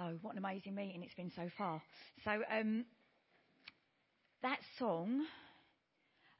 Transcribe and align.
So, 0.00 0.16
what 0.22 0.32
an 0.32 0.38
amazing 0.38 0.74
meeting 0.74 1.02
it's 1.02 1.14
been 1.14 1.30
so 1.36 1.50
far. 1.58 1.82
So, 2.24 2.30
um, 2.50 2.86
that 4.42 4.58
song, 4.78 5.26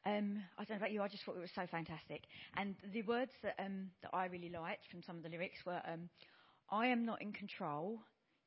um, 0.07 0.43
I 0.57 0.65
don't 0.65 0.71
know 0.71 0.77
about 0.77 0.93
you, 0.93 1.03
I 1.03 1.09
just 1.09 1.25
thought 1.25 1.37
it 1.37 1.41
was 1.41 1.51
so 1.55 1.67
fantastic. 1.71 2.23
And 2.57 2.75
the 2.95 3.03
words 3.03 3.33
that, 3.43 3.57
um, 3.59 3.91
that 4.01 4.13
I 4.15 4.27
really 4.27 4.49
liked 4.49 4.87
from 4.91 5.03
some 5.03 5.19
of 5.19 5.23
the 5.23 5.29
lyrics 5.29 5.59
were, 5.67 5.83
um, 5.87 6.09
I 6.71 6.87
am 6.87 7.05
not 7.05 7.21
in 7.21 7.33
control, 7.33 7.99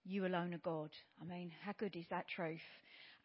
you 0.03 0.25
alone 0.25 0.51
are 0.55 0.63
God. 0.63 0.89
I 1.21 1.25
mean, 1.25 1.51
how 1.63 1.73
good 1.77 1.95
is 1.95 2.05
that 2.09 2.25
truth? 2.27 2.65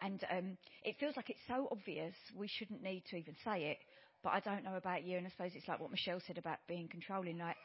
And 0.03 0.23
um, 0.31 0.59
it 0.85 0.97
feels 1.01 1.17
like 1.17 1.31
it's 1.31 1.41
so 1.49 1.69
obvious 1.73 2.15
we 2.37 2.49
shouldn't 2.49 2.83
need 2.83 3.05
to 3.11 3.17
even 3.17 3.35
say 3.43 3.65
it. 3.65 3.79
But 4.23 4.35
I 4.35 4.41
don't 4.41 4.65
know 4.65 4.75
about 4.77 5.05
you, 5.05 5.17
and 5.17 5.27
I 5.27 5.31
suppose 5.31 5.53
it's 5.55 5.69
like 5.69 5.81
what 5.81 5.91
Michelle 5.91 6.21
said 6.27 6.37
about 6.37 6.59
being 6.69 6.89
controlling. 6.89 7.39
Like 7.39 7.57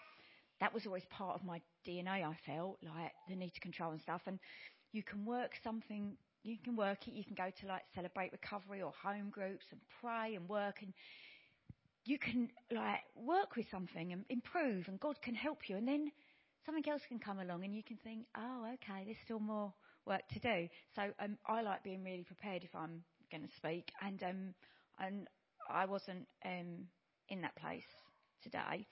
that 0.59 0.73
was 0.73 0.85
always 0.85 1.03
part 1.09 1.35
of 1.35 1.45
my 1.45 1.61
DNA. 1.87 2.23
I 2.23 2.37
felt 2.45 2.77
like 2.83 3.11
the 3.27 3.35
need 3.35 3.53
to 3.53 3.59
control 3.59 3.91
and 3.91 4.01
stuff. 4.01 4.21
And 4.27 4.39
you 4.91 5.03
can 5.03 5.25
work 5.25 5.51
something. 5.63 6.17
You 6.43 6.57
can 6.63 6.75
work 6.75 7.07
it. 7.07 7.13
You 7.13 7.23
can 7.23 7.35
go 7.35 7.49
to 7.61 7.67
like 7.67 7.83
celebrate 7.95 8.31
recovery 8.31 8.81
or 8.81 8.93
home 9.03 9.29
groups 9.29 9.65
and 9.71 9.79
pray 10.01 10.35
and 10.35 10.47
work 10.47 10.81
and 10.81 10.93
you 12.05 12.19
can 12.19 12.49
like 12.71 12.99
work 13.15 13.55
with 13.55 13.65
something 13.71 14.11
and 14.11 14.25
improve 14.29 14.87
and 14.89 14.99
God 14.99 15.21
can 15.21 15.35
help 15.35 15.69
you 15.69 15.77
and 15.77 15.87
then 15.87 16.11
something 16.65 16.83
else 16.89 17.01
can 17.07 17.19
come 17.19 17.39
along 17.39 17.63
and 17.63 17.75
you 17.75 17.83
can 17.83 17.97
think, 18.03 18.25
oh, 18.37 18.65
okay, 18.73 19.03
there's 19.05 19.17
still 19.23 19.39
more 19.39 19.73
work 20.05 20.21
to 20.33 20.39
do. 20.39 20.67
So 20.95 21.03
um, 21.19 21.37
I 21.47 21.61
like 21.61 21.83
being 21.83 22.03
really 22.03 22.23
prepared 22.23 22.63
if 22.63 22.75
I'm 22.75 23.03
going 23.31 23.43
to 23.43 23.55
speak, 23.57 23.91
and 24.01 24.21
um, 24.23 24.53
and 24.99 25.27
I 25.69 25.85
wasn't 25.85 26.27
um, 26.45 26.87
in 27.29 27.41
that 27.41 27.55
place 27.55 27.83
today, 28.43 28.85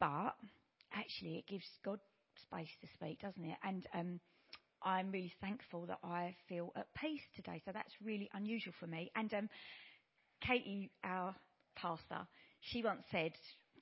but 0.00 0.34
actually 0.92 1.38
it 1.38 1.46
gives 1.46 1.66
God 1.84 2.00
space 2.42 2.70
to 2.80 2.86
speak, 2.94 3.20
doesn't 3.20 3.44
it? 3.44 3.56
And 3.64 3.86
um, 3.94 4.20
I'm 4.82 5.10
really 5.10 5.32
thankful 5.40 5.86
that 5.86 5.98
I 6.04 6.34
feel 6.48 6.72
at 6.76 6.86
peace 6.94 7.22
today. 7.34 7.62
So 7.64 7.72
that's 7.72 7.92
really 8.04 8.28
unusual 8.34 8.74
for 8.78 8.86
me. 8.86 9.10
And 9.16 9.32
um, 9.34 9.48
Katie, 10.40 10.90
our 11.04 11.34
pastor, 11.76 12.26
she 12.60 12.82
once 12.82 13.02
said 13.10 13.32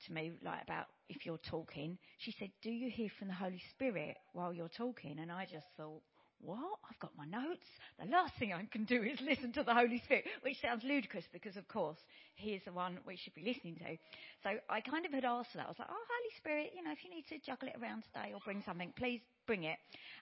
to 0.07 0.13
me, 0.13 0.31
like 0.43 0.63
about 0.63 0.85
if 1.09 1.25
you're 1.25 1.39
talking, 1.49 1.97
she 2.17 2.33
said, 2.37 2.49
"Do 2.61 2.69
you 2.71 2.89
hear 2.89 3.09
from 3.19 3.27
the 3.27 3.33
Holy 3.33 3.61
Spirit 3.71 4.17
while 4.33 4.53
you're 4.53 4.69
talking?" 4.69 5.17
And 5.19 5.31
I 5.31 5.45
just 5.45 5.67
thought, 5.77 6.01
what? 6.41 6.79
I've 6.89 6.99
got 6.99 7.11
my 7.17 7.25
notes. 7.25 7.65
The 7.99 8.09
last 8.09 8.33
thing 8.37 8.53
I 8.53 8.63
can 8.71 8.85
do 8.85 9.01
is 9.01 9.19
listen 9.21 9.51
to 9.53 9.63
the 9.63 9.73
Holy 9.73 9.99
Spirit, 10.05 10.25
which 10.41 10.61
sounds 10.61 10.83
ludicrous 10.83 11.25
because, 11.31 11.57
of 11.57 11.67
course, 11.67 11.97
He 12.35 12.51
is 12.51 12.61
the 12.65 12.73
one 12.73 12.99
we 13.07 13.17
should 13.17 13.33
be 13.33 13.43
listening 13.43 13.75
to. 13.75 13.97
So 14.43 14.59
I 14.69 14.81
kind 14.81 15.05
of 15.05 15.11
had 15.13 15.25
asked 15.25 15.53
that. 15.55 15.65
I 15.65 15.69
was 15.69 15.79
like, 15.79 15.89
oh, 15.89 15.93
Holy 15.93 16.33
Spirit, 16.37 16.73
you 16.75 16.83
know, 16.83 16.91
if 16.91 17.03
you 17.03 17.09
need 17.09 17.25
to 17.29 17.39
juggle 17.45 17.69
it 17.69 17.79
around 17.81 18.03
today 18.03 18.31
or 18.33 18.39
bring 18.43 18.63
something, 18.65 18.93
please 18.97 19.21
bring 19.47 19.63
it. 19.63 19.77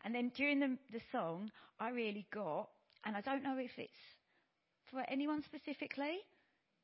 And 0.05 0.13
then 0.13 0.31
during 0.35 0.59
the, 0.59 0.77
the 0.91 1.01
song, 1.11 1.51
I 1.79 1.89
really 1.89 2.25
got, 2.33 2.69
and 3.05 3.15
I 3.15 3.21
don't 3.21 3.43
know 3.43 3.57
if 3.57 3.71
it's 3.77 4.03
for 4.91 5.03
anyone 5.09 5.43
specifically, 5.43 6.19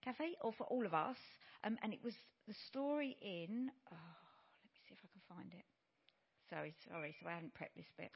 Kathy, 0.03 0.35
or 0.41 0.52
for 0.53 0.66
all 0.66 0.85
of 0.85 0.94
us, 0.94 1.17
um, 1.63 1.77
and 1.83 1.94
it 1.94 2.00
was 2.03 2.13
the 2.47 2.55
story 2.67 3.16
in, 3.22 3.69
oh, 3.91 3.95
let 3.95 4.72
me 4.72 4.80
see 4.88 4.95
if 4.95 5.00
I 5.03 5.09
can 5.11 5.35
find 5.38 5.53
it. 5.53 5.66
Sorry, 6.50 6.73
sorry, 6.89 7.16
so 7.22 7.30
I 7.30 7.33
haven't 7.33 7.53
prepped 7.53 7.75
this 7.77 7.91
bit. 7.97 8.11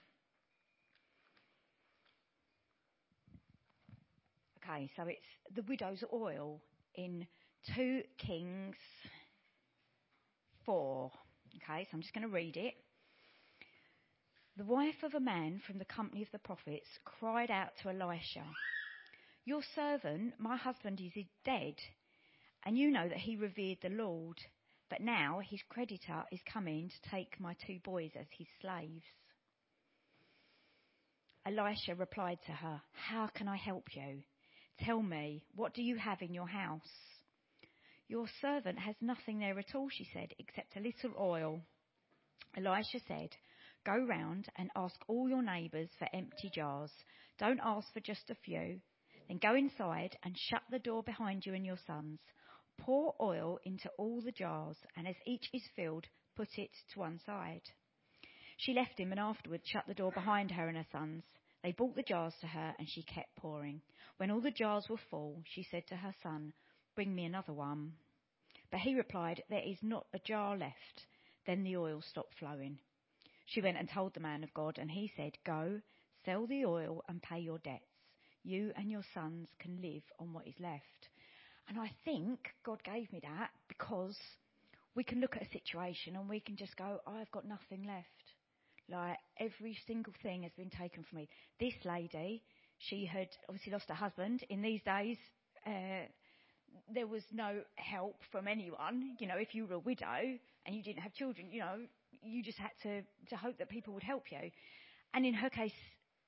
Okay, 4.74 4.90
so 4.96 5.04
it's 5.04 5.56
the 5.56 5.62
widow's 5.64 6.04
oil 6.12 6.60
in 6.96 7.28
2 7.76 8.02
Kings 8.18 8.76
4. 10.66 11.12
Okay, 11.58 11.84
so 11.84 11.90
I'm 11.94 12.02
just 12.02 12.14
going 12.14 12.28
to 12.28 12.34
read 12.34 12.58
it. 12.58 12.74
The 14.58 14.66
wife 14.66 15.04
of 15.04 15.14
a 15.14 15.20
man 15.20 15.62
from 15.68 15.78
the 15.78 15.86
company 15.86 16.24
of 16.24 16.32
the 16.32 16.40
prophets 16.40 16.88
cried 17.06 17.52
out 17.52 17.70
to 17.82 17.90
Elisha, 17.90 18.46
Your 19.46 19.62
servant, 19.76 20.34
my 20.40 20.58
husband, 20.58 21.00
is 21.00 21.24
dead, 21.46 21.76
and 22.66 22.78
you 22.78 22.90
know 22.90 23.08
that 23.08 23.18
he 23.18 23.36
revered 23.36 23.78
the 23.82 23.90
Lord. 23.90 24.38
But 24.90 25.02
now 25.02 25.40
his 25.44 25.62
creditor 25.70 26.24
is 26.32 26.40
coming 26.52 26.90
to 26.90 27.10
take 27.12 27.40
my 27.40 27.56
two 27.68 27.80
boys 27.84 28.12
as 28.20 28.28
his 28.36 28.48
slaves. 28.60 29.06
Elisha 31.46 31.94
replied 31.96 32.40
to 32.46 32.54
her, 32.54 32.82
How 32.94 33.28
can 33.28 33.48
I 33.48 33.58
help 33.58 33.96
you? 33.96 34.24
Tell 34.80 35.02
me, 35.02 35.44
what 35.56 35.74
do 35.74 35.82
you 35.84 35.98
have 35.98 36.22
in 36.22 36.34
your 36.34 36.48
house? 36.48 36.82
Your 38.08 38.28
servant 38.42 38.80
has 38.80 38.96
nothing 39.02 39.40
there 39.40 39.58
at 39.58 39.76
all, 39.76 39.88
she 39.90 40.08
said, 40.14 40.34
except 40.40 40.76
a 40.76 40.80
little 40.80 41.14
oil. 41.20 41.62
Elisha 42.56 43.00
said, 43.08 43.30
Go 43.86 44.06
round 44.06 44.48
and 44.56 44.70
ask 44.76 44.96
all 45.08 45.28
your 45.28 45.42
neighbours 45.42 45.90
for 45.98 46.08
empty 46.14 46.50
jars. 46.54 46.92
Don't 47.38 47.60
ask 47.64 47.92
for 47.94 48.00
just 48.00 48.30
a 48.30 48.36
few. 48.36 48.80
Then 49.28 49.40
go 49.40 49.56
inside 49.56 50.18
and 50.24 50.38
shut 50.38 50.64
the 50.70 50.80
door 50.80 51.04
behind 51.04 51.46
you 51.46 51.54
and 51.54 51.66
your 51.66 51.80
sons. 51.88 52.20
Pour 52.78 53.16
oil 53.22 53.60
into 53.66 53.90
all 53.98 54.22
the 54.22 54.32
jars, 54.32 54.78
and 54.96 55.08
as 55.08 55.16
each 55.26 55.50
is 55.54 55.64
filled, 55.76 56.06
put 56.36 56.50
it 56.58 56.72
to 56.94 57.00
one 57.00 57.20
side. 57.26 57.62
She 58.58 58.74
left 58.74 59.00
him 59.00 59.12
and 59.12 59.20
afterwards 59.20 59.68
shut 59.68 59.86
the 59.88 59.94
door 59.94 60.12
behind 60.12 60.52
her 60.52 60.68
and 60.68 60.78
her 60.78 60.88
sons. 60.92 61.24
They 61.64 61.72
brought 61.72 61.96
the 61.96 62.04
jars 62.04 62.34
to 62.42 62.48
her, 62.48 62.76
and 62.78 62.88
she 62.90 63.04
kept 63.04 63.38
pouring. 63.38 63.82
When 64.18 64.30
all 64.30 64.42
the 64.42 64.52
jars 64.52 64.90
were 64.90 65.00
full, 65.10 65.42
she 65.46 65.64
said 65.64 65.88
to 65.88 65.96
her 65.96 66.14
son, 66.22 66.54
Bring 66.96 67.16
me 67.16 67.26
another 67.26 67.54
one. 67.54 67.94
But 68.70 68.82
he 68.82 68.96
replied, 68.96 69.44
There 69.50 69.64
is 69.64 69.78
not 69.82 70.06
a 70.14 70.20
jar 70.20 70.58
left. 70.58 71.06
Then 71.46 71.64
the 71.64 71.78
oil 71.78 72.02
stopped 72.02 72.36
flowing. 72.38 72.80
She 73.46 73.62
went 73.62 73.78
and 73.78 73.90
told 73.90 74.14
the 74.14 74.20
man 74.20 74.44
of 74.44 74.54
God, 74.54 74.78
and 74.78 74.92
he 74.92 75.12
said, 75.16 75.38
Go, 75.46 75.82
sell 76.26 76.48
the 76.48 76.66
oil 76.66 77.04
and 77.08 77.22
pay 77.22 77.40
your 77.40 77.60
debts. 77.60 77.86
You 78.44 78.74
and 78.76 78.92
your 78.92 79.04
sons 79.14 79.48
can 79.60 79.82
live 79.82 80.04
on 80.20 80.34
what 80.34 80.48
is 80.48 80.60
left. 80.60 81.10
And 81.70 81.80
I 81.80 81.92
think 82.04 82.40
God 82.66 82.84
gave 82.84 83.12
me 83.14 83.22
that 83.24 83.52
because 83.70 84.18
we 84.96 85.04
can 85.04 85.22
look 85.22 85.36
at 85.38 85.44
a 85.44 85.52
situation 85.52 86.16
and 86.16 86.28
we 86.28 86.40
can 86.40 86.58
just 86.58 86.76
go, 86.76 87.00
I've 87.08 87.32
got 87.32 87.48
nothing 87.48 87.84
left. 87.88 88.23
Like 88.90 89.18
every 89.40 89.78
single 89.88 90.14
thing 90.22 90.44
has 90.44 90.52
been 90.58 90.70
taken 90.70 91.04
from 91.04 91.20
me. 91.20 91.30
This 91.60 91.74
lady, 91.86 92.44
she 92.78 93.06
had 93.06 93.30
obviously 93.48 93.72
lost 93.72 93.88
her 93.88 93.94
husband. 93.96 94.44
In 94.50 94.62
these 94.62 94.82
days, 94.84 95.18
uh, 95.66 96.06
there 96.94 97.08
was 97.08 97.24
no 97.32 97.62
help 97.76 98.18
from 98.32 98.48
anyone. 98.48 99.16
You 99.20 99.28
know, 99.28 99.38
if 99.38 99.56
you 99.56 99.66
were 99.66 99.76
a 99.76 99.80
widow 99.80 100.38
and 100.66 100.76
you 100.76 100.84
didn't 100.84 101.02
have 101.02 101.14
children, 101.14 101.48
you 101.52 101.60
know, 101.60 101.80
you 102.22 102.44
just 102.44 102.58
had 102.58 102.72
to, 102.84 103.02
to 103.30 103.36
hope 103.36 103.58
that 103.60 103.70
people 103.70 103.94
would 103.94 104.04
help 104.04 104.32
you. 104.32 104.52
And 105.14 105.26
in 105.26 105.34
her 105.34 105.50
case, 105.50 105.74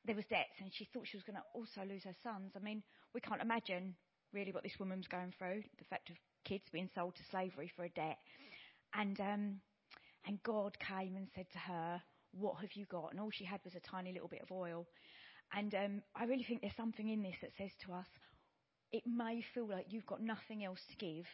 there 0.06 0.16
was 0.16 0.26
debts, 0.26 0.60
and 0.60 0.72
she 0.74 0.88
thought 0.94 1.08
she 1.08 1.18
was 1.18 1.24
going 1.24 1.38
to 1.38 1.44
also 1.54 1.82
lose 1.90 2.04
her 2.04 2.16
sons. 2.24 2.52
I 2.56 2.60
mean, 2.60 2.84
we 3.14 3.22
can't 3.22 3.42
imagine 3.42 3.96
really 4.34 4.52
what 4.52 4.64
this 4.64 4.78
woman 4.80 5.00
was 5.00 5.08
going 5.08 5.34
through 5.38 5.64
the 5.80 5.86
fact 5.86 6.10
of 6.10 6.16
kids 6.44 6.66
being 6.72 6.90
sold 6.94 7.16
to 7.16 7.24
slavery 7.32 7.72
for 7.76 7.86
a 7.86 7.90
debt. 7.90 8.18
And, 8.94 9.20
um, 9.20 9.62
and 10.28 10.42
God 10.44 10.78
came 10.80 11.16
and 11.16 11.28
said 11.36 11.48
to 11.54 11.60
her, 11.60 12.02
what 12.40 12.56
have 12.62 12.72
you 12.74 12.86
got? 12.86 13.12
And 13.12 13.20
all 13.20 13.32
she 13.32 13.46
had 13.46 13.60
was 13.64 13.76
a 13.76 13.80
tiny 13.80 14.12
little 14.14 14.28
bit 14.28 14.42
of 14.42 14.52
oil. 14.52 14.86
And 15.56 15.74
um, 15.76 16.02
I 16.16 16.26
really 16.26 16.44
think 16.44 16.62
there's 16.62 16.76
something 16.76 17.10
in 17.10 17.22
this 17.22 17.36
that 17.42 17.52
says 17.58 17.72
to 17.86 17.94
us, 17.94 18.08
it 18.92 19.04
may 19.06 19.44
feel 19.54 19.68
like 19.68 19.88
you've 19.90 20.06
got 20.06 20.22
nothing 20.22 20.64
else 20.64 20.80
to 20.90 20.96
give, 20.98 21.26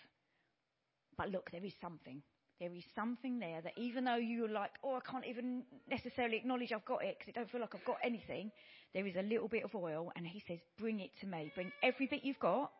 but 1.18 1.30
look, 1.30 1.52
there 1.52 1.64
is 1.64 1.74
something. 1.82 2.22
There 2.60 2.74
is 2.74 2.84
something 2.96 3.40
there 3.40 3.62
that 3.62 3.74
even 3.78 4.06
though 4.06 4.16
you're 4.18 4.48
like, 4.48 4.72
oh, 4.84 4.96
I 4.96 5.12
can't 5.12 5.26
even 5.26 5.64
necessarily 5.90 6.38
acknowledge 6.38 6.72
I've 6.72 6.86
got 6.86 7.04
it 7.04 7.18
because 7.18 7.30
it 7.30 7.36
don't 7.36 7.50
feel 7.50 7.62
like 7.62 7.74
I've 7.74 7.86
got 7.86 7.98
anything, 8.04 8.52
there 8.94 9.08
is 9.08 9.16
a 9.16 9.22
little 9.24 9.48
bit 9.48 9.64
of 9.64 9.74
oil, 9.74 10.12
and 10.16 10.28
he 10.28 10.44
says, 10.48 10.60
bring 10.78 11.00
it 11.00 11.12
to 11.22 11.28
me. 11.28 11.52
Bring 11.56 11.72
every 11.82 12.08
bit 12.08 12.24
you've 12.24 12.40
got, 12.40 12.72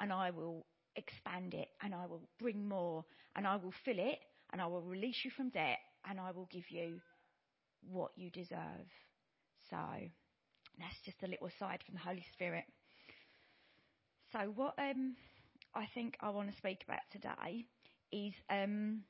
and 0.00 0.12
I 0.12 0.30
will 0.30 0.64
expand 0.96 1.54
it, 1.54 1.68
and 1.82 1.94
I 1.94 2.06
will 2.06 2.22
bring 2.38 2.68
more, 2.68 3.04
and 3.34 3.46
I 3.46 3.56
will 3.56 3.74
fill 3.84 3.98
it, 3.98 4.18
and 4.52 4.60
I 4.60 4.66
will 4.66 4.82
release 4.82 5.16
you 5.24 5.30
from 5.36 5.50
debt, 5.50 5.78
and 6.08 6.20
I 6.20 6.30
will 6.30 6.48
give 6.50 6.70
you 6.70 7.00
what 7.88 8.12
you 8.16 8.30
deserve. 8.30 8.88
So 9.70 9.76
that's 10.78 11.00
just 11.04 11.22
a 11.22 11.28
little 11.28 11.46
aside 11.48 11.82
from 11.84 11.94
the 11.94 12.00
Holy 12.00 12.24
Spirit. 12.32 12.64
So 14.32 14.38
what 14.54 14.74
um, 14.78 15.16
I 15.74 15.86
think 15.86 16.16
I 16.20 16.30
want 16.30 16.50
to 16.50 16.56
speak 16.56 16.82
about 16.84 17.00
today 17.10 17.64
is 18.12 18.34
um, 18.48 19.02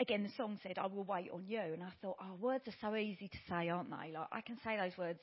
again 0.00 0.22
the 0.22 0.28
song 0.30 0.58
said 0.62 0.78
I 0.78 0.86
will 0.86 1.04
wait 1.04 1.30
on 1.32 1.44
you 1.46 1.60
and 1.60 1.82
I 1.82 1.90
thought 2.02 2.16
oh 2.20 2.34
words 2.40 2.68
are 2.68 2.74
so 2.80 2.94
easy 2.96 3.28
to 3.28 3.38
say 3.48 3.68
aren't 3.68 3.90
they 3.90 4.12
like 4.12 4.28
I 4.32 4.40
can 4.40 4.58
say 4.62 4.76
those 4.76 4.96
words 4.98 5.20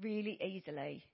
really 0.00 0.38
easily 0.42 1.04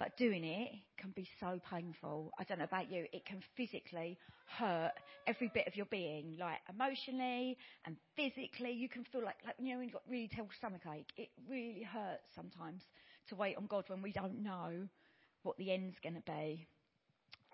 but 0.00 0.16
doing 0.16 0.44
it 0.44 0.72
can 0.98 1.10
be 1.10 1.28
so 1.38 1.60
painful. 1.70 2.32
I 2.38 2.44
don't 2.44 2.58
know 2.58 2.64
about 2.64 2.90
you, 2.90 3.04
it 3.12 3.26
can 3.26 3.42
physically 3.54 4.18
hurt 4.58 4.92
every 5.26 5.50
bit 5.52 5.66
of 5.68 5.76
your 5.76 5.86
being, 5.86 6.36
like 6.40 6.58
emotionally 6.68 7.58
and 7.84 7.96
physically. 8.16 8.72
You 8.72 8.88
can 8.88 9.04
feel 9.12 9.22
like, 9.22 9.36
like 9.44 9.56
you 9.60 9.72
know, 9.72 9.78
when 9.78 9.84
you've 9.84 9.92
got 9.92 10.02
really 10.10 10.28
terrible 10.32 10.54
stomach 10.58 10.80
ache, 10.92 11.12
it 11.18 11.28
really 11.48 11.82
hurts 11.82 12.24
sometimes 12.34 12.82
to 13.28 13.36
wait 13.36 13.58
on 13.58 13.66
God 13.66 13.84
when 13.88 14.00
we 14.00 14.10
don't 14.10 14.42
know 14.42 14.88
what 15.42 15.58
the 15.58 15.70
end's 15.70 15.96
going 16.02 16.14
to 16.14 16.22
be. 16.22 16.66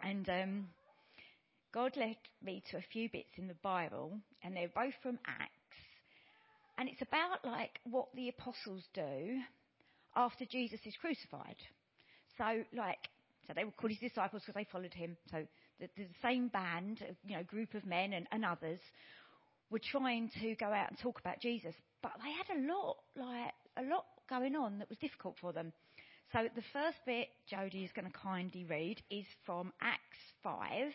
And 0.05 0.29
um, 0.29 0.69
God 1.75 1.97
led 1.97 2.17
me 2.45 2.63
to 2.71 2.77
a 2.77 2.85
few 2.93 3.09
bits 3.11 3.39
in 3.39 3.49
the 3.49 3.57
Bible, 3.63 4.13
and 4.45 4.57
they're 4.57 4.69
both 4.69 4.95
from 5.03 5.19
Acts. 5.27 5.51
And 6.79 6.89
it's 6.89 7.03
about 7.03 7.45
like 7.45 7.81
what 7.91 8.07
the 8.15 8.29
apostles 8.29 8.85
do 8.95 9.41
after 10.15 10.45
Jesus 10.45 10.81
is 10.85 10.95
crucified. 11.01 11.57
So, 12.39 12.63
like, 12.77 12.99
so 13.47 13.53
they 13.55 13.65
were 13.65 13.71
called 13.71 13.93
his 13.93 14.11
disciples 14.11 14.43
because 14.43 14.55
they 14.55 14.67
followed 14.71 14.95
him. 14.95 15.17
So 15.31 15.47
the, 15.81 15.89
the 15.97 16.07
same 16.23 16.49
band, 16.49 17.05
you 17.27 17.37
know, 17.37 17.43
group 17.45 17.75
of 17.75 17.87
men 17.87 18.13
and, 18.13 18.27
and 18.33 18.45
others 18.45 18.81
were 19.71 19.81
trying 19.81 20.31
to 20.41 20.55
go 20.57 20.67
out 20.67 20.91
and 20.91 20.99
talk 20.99 21.19
about 21.19 21.41
Jesus, 21.41 21.75
but 22.03 22.13
they 22.23 22.31
had 22.31 22.59
a 22.59 22.73
lot, 22.73 22.97
like 23.17 23.53
a 23.77 23.83
lot 23.89 24.05
going 24.29 24.57
on 24.57 24.79
that 24.79 24.89
was 24.89 24.99
difficult 24.99 25.37
for 25.41 25.53
them. 25.53 25.73
So 26.33 26.49
the 26.55 26.63
first 26.73 26.99
bit 27.07 27.29
Jodie 27.53 27.85
is 27.85 27.93
going 27.93 28.11
to 28.11 28.19
kindly 28.19 28.65
read 28.65 29.01
is 29.11 29.25
from 29.45 29.73
Acts 29.81 30.19
5, 30.43 30.93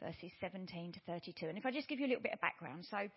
verses 0.00 0.30
17 0.40 0.92
to 0.92 1.00
32. 1.06 1.46
And 1.46 1.58
if 1.58 1.64
I 1.64 1.70
just 1.70 1.88
give 1.88 2.00
you 2.00 2.06
a 2.06 2.08
little 2.08 2.22
bit 2.22 2.32
of 2.32 2.40
background. 2.40 2.86
So 2.90 3.08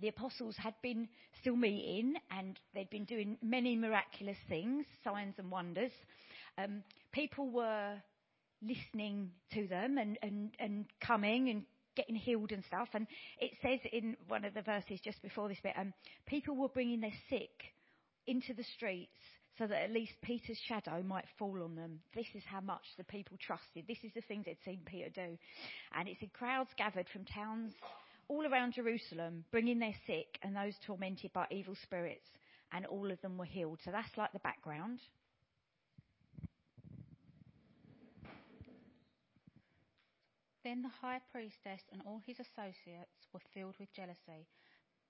the 0.00 0.08
apostles 0.08 0.56
had 0.56 0.74
been 0.82 1.08
still 1.40 1.56
meeting 1.56 2.14
and 2.30 2.58
they'd 2.74 2.90
been 2.90 3.04
doing 3.04 3.38
many 3.42 3.76
miraculous 3.76 4.36
things, 4.48 4.84
signs 5.04 5.34
and 5.38 5.50
wonders. 5.50 5.92
Um, 6.58 6.82
people 7.12 7.50
were 7.50 7.94
listening 8.62 9.30
to 9.54 9.66
them 9.66 9.98
and, 9.98 10.18
and, 10.22 10.50
and 10.58 10.84
coming 11.00 11.50
and 11.50 11.64
getting 11.96 12.14
healed 12.14 12.52
and 12.52 12.64
stuff. 12.64 12.88
And 12.94 13.06
it 13.40 13.52
says 13.62 13.80
in 13.92 14.16
one 14.28 14.44
of 14.44 14.54
the 14.54 14.62
verses 14.62 15.00
just 15.02 15.20
before 15.22 15.48
this 15.48 15.60
bit, 15.62 15.74
um, 15.76 15.92
people 16.26 16.56
were 16.56 16.68
bringing 16.68 17.00
their 17.00 17.12
sick 17.28 17.50
into 18.26 18.54
the 18.54 18.64
streets 18.76 19.10
so 19.58 19.66
that 19.66 19.82
at 19.82 19.92
least 19.92 20.12
Peter's 20.22 20.58
shadow 20.66 21.02
might 21.02 21.26
fall 21.38 21.62
on 21.62 21.74
them. 21.74 22.00
This 22.14 22.26
is 22.34 22.42
how 22.46 22.60
much 22.60 22.84
the 22.96 23.04
people 23.04 23.36
trusted. 23.38 23.84
This 23.86 23.98
is 24.02 24.12
the 24.14 24.22
things 24.22 24.46
they'd 24.46 24.56
seen 24.64 24.80
Peter 24.86 25.10
do. 25.10 25.36
And 25.94 26.08
it's 26.08 26.22
in 26.22 26.30
crowds 26.32 26.70
gathered 26.76 27.06
from 27.12 27.24
towns 27.26 27.74
all 28.28 28.46
around 28.46 28.72
Jerusalem, 28.72 29.44
bringing 29.50 29.78
their 29.78 29.94
sick 30.06 30.38
and 30.42 30.56
those 30.56 30.74
tormented 30.86 31.32
by 31.34 31.46
evil 31.50 31.74
spirits, 31.82 32.26
and 32.72 32.86
all 32.86 33.10
of 33.10 33.20
them 33.20 33.36
were 33.36 33.44
healed. 33.44 33.80
So 33.84 33.90
that's 33.90 34.16
like 34.16 34.32
the 34.32 34.38
background. 34.38 35.00
Then 40.72 40.80
the 40.80 41.04
high 41.04 41.20
priestess 41.30 41.82
and 41.92 42.00
all 42.06 42.22
his 42.24 42.40
associates 42.40 43.28
were 43.30 43.44
filled 43.52 43.76
with 43.78 43.92
jealousy. 43.92 44.48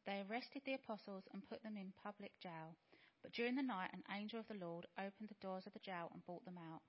They 0.05 0.26
arrested 0.26 0.62
the 0.64 0.75
apostles 0.75 1.29
and 1.32 1.49
put 1.49 1.62
them 1.62 1.76
in 1.76 1.94
public 2.03 2.32
jail. 2.43 2.75
But 3.23 3.31
during 3.31 3.55
the 3.55 3.62
night, 3.62 3.91
an 3.93 4.03
angel 4.11 4.41
of 4.41 4.49
the 4.49 4.59
Lord 4.59 4.88
opened 4.99 5.29
the 5.29 5.38
doors 5.41 5.64
of 5.69 5.73
the 5.73 5.79
jail 5.79 6.11
and 6.12 6.26
brought 6.26 6.44
them 6.44 6.59
out. 6.59 6.82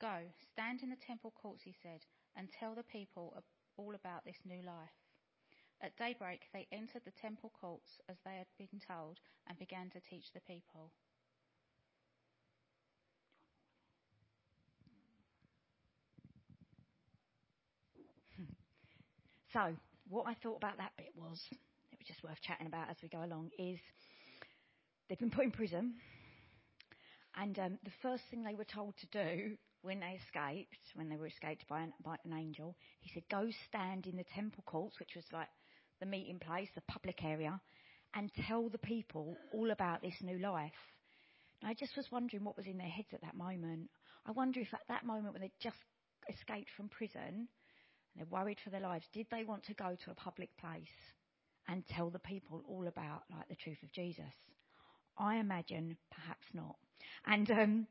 Go, 0.00 0.22
stand 0.52 0.84
in 0.84 0.90
the 0.90 1.02
temple 1.04 1.32
courts, 1.32 1.64
he 1.64 1.74
said, 1.82 2.06
and 2.36 2.46
tell 2.52 2.76
the 2.76 2.84
people 2.84 3.42
all 3.76 3.96
about 3.96 4.24
this 4.24 4.38
new 4.44 4.62
life. 4.62 4.94
At 5.80 5.96
daybreak, 5.96 6.46
they 6.52 6.68
entered 6.70 7.02
the 7.04 7.10
temple 7.10 7.50
courts 7.60 7.98
as 8.08 8.18
they 8.24 8.36
had 8.36 8.46
been 8.56 8.78
told 8.78 9.18
and 9.48 9.58
began 9.58 9.90
to 9.90 10.00
teach 10.00 10.30
the 10.30 10.46
people. 10.46 10.92
So, 19.52 19.76
what 20.08 20.26
I 20.26 20.34
thought 20.42 20.56
about 20.56 20.78
that 20.78 20.92
bit 20.96 21.12
was, 21.16 21.40
it 21.50 21.98
was 21.98 22.06
just 22.06 22.22
worth 22.22 22.40
chatting 22.42 22.66
about 22.66 22.90
as 22.90 22.96
we 23.02 23.08
go 23.08 23.24
along, 23.24 23.50
is 23.58 23.78
they've 25.08 25.18
been 25.18 25.30
put 25.30 25.44
in 25.44 25.50
prison, 25.50 25.94
and 27.36 27.58
um, 27.58 27.78
the 27.84 27.90
first 28.02 28.22
thing 28.30 28.42
they 28.42 28.54
were 28.54 28.64
told 28.64 28.94
to 28.98 29.06
do 29.06 29.56
when 29.82 30.00
they 30.00 30.18
escaped, 30.24 30.78
when 30.94 31.08
they 31.08 31.16
were 31.16 31.26
escaped 31.26 31.66
by 31.68 31.82
an, 31.82 31.92
by 32.02 32.16
an 32.24 32.32
angel, 32.32 32.74
he 33.00 33.10
said, 33.12 33.22
go 33.30 33.48
stand 33.68 34.06
in 34.06 34.16
the 34.16 34.24
temple 34.34 34.64
courts, 34.66 34.98
which 34.98 35.14
was 35.14 35.24
like 35.32 35.48
the 36.00 36.06
meeting 36.06 36.38
place, 36.38 36.68
the 36.74 36.80
public 36.88 37.22
area, 37.22 37.60
and 38.14 38.30
tell 38.48 38.68
the 38.68 38.78
people 38.78 39.36
all 39.54 39.70
about 39.70 40.02
this 40.02 40.14
new 40.22 40.38
life. 40.38 40.72
And 41.62 41.70
I 41.70 41.74
just 41.74 41.96
was 41.96 42.06
wondering 42.10 42.42
what 42.42 42.56
was 42.56 42.66
in 42.66 42.78
their 42.78 42.88
heads 42.88 43.08
at 43.12 43.20
that 43.22 43.36
moment. 43.36 43.90
I 44.26 44.32
wonder 44.32 44.60
if 44.60 44.74
at 44.74 44.80
that 44.88 45.06
moment 45.06 45.34
when 45.34 45.42
they 45.42 45.52
just 45.62 45.76
escaped 46.28 46.70
from 46.76 46.88
prison 46.88 47.48
they're 48.16 48.26
worried 48.30 48.58
for 48.62 48.70
their 48.70 48.80
lives, 48.80 49.04
did 49.12 49.26
they 49.30 49.44
want 49.44 49.64
to 49.64 49.74
go 49.74 49.96
to 50.04 50.10
a 50.10 50.14
public 50.14 50.50
place 50.58 50.86
and 51.68 51.86
tell 51.86 52.10
the 52.10 52.18
people 52.18 52.62
all 52.68 52.86
about 52.86 53.22
like 53.30 53.48
the 53.48 53.56
truth 53.56 53.82
of 53.82 53.92
Jesus? 53.92 54.24
I 55.18 55.36
imagine 55.36 55.96
perhaps 56.10 56.46
not. 56.52 56.76
And 57.26 57.50
um, 57.50 57.86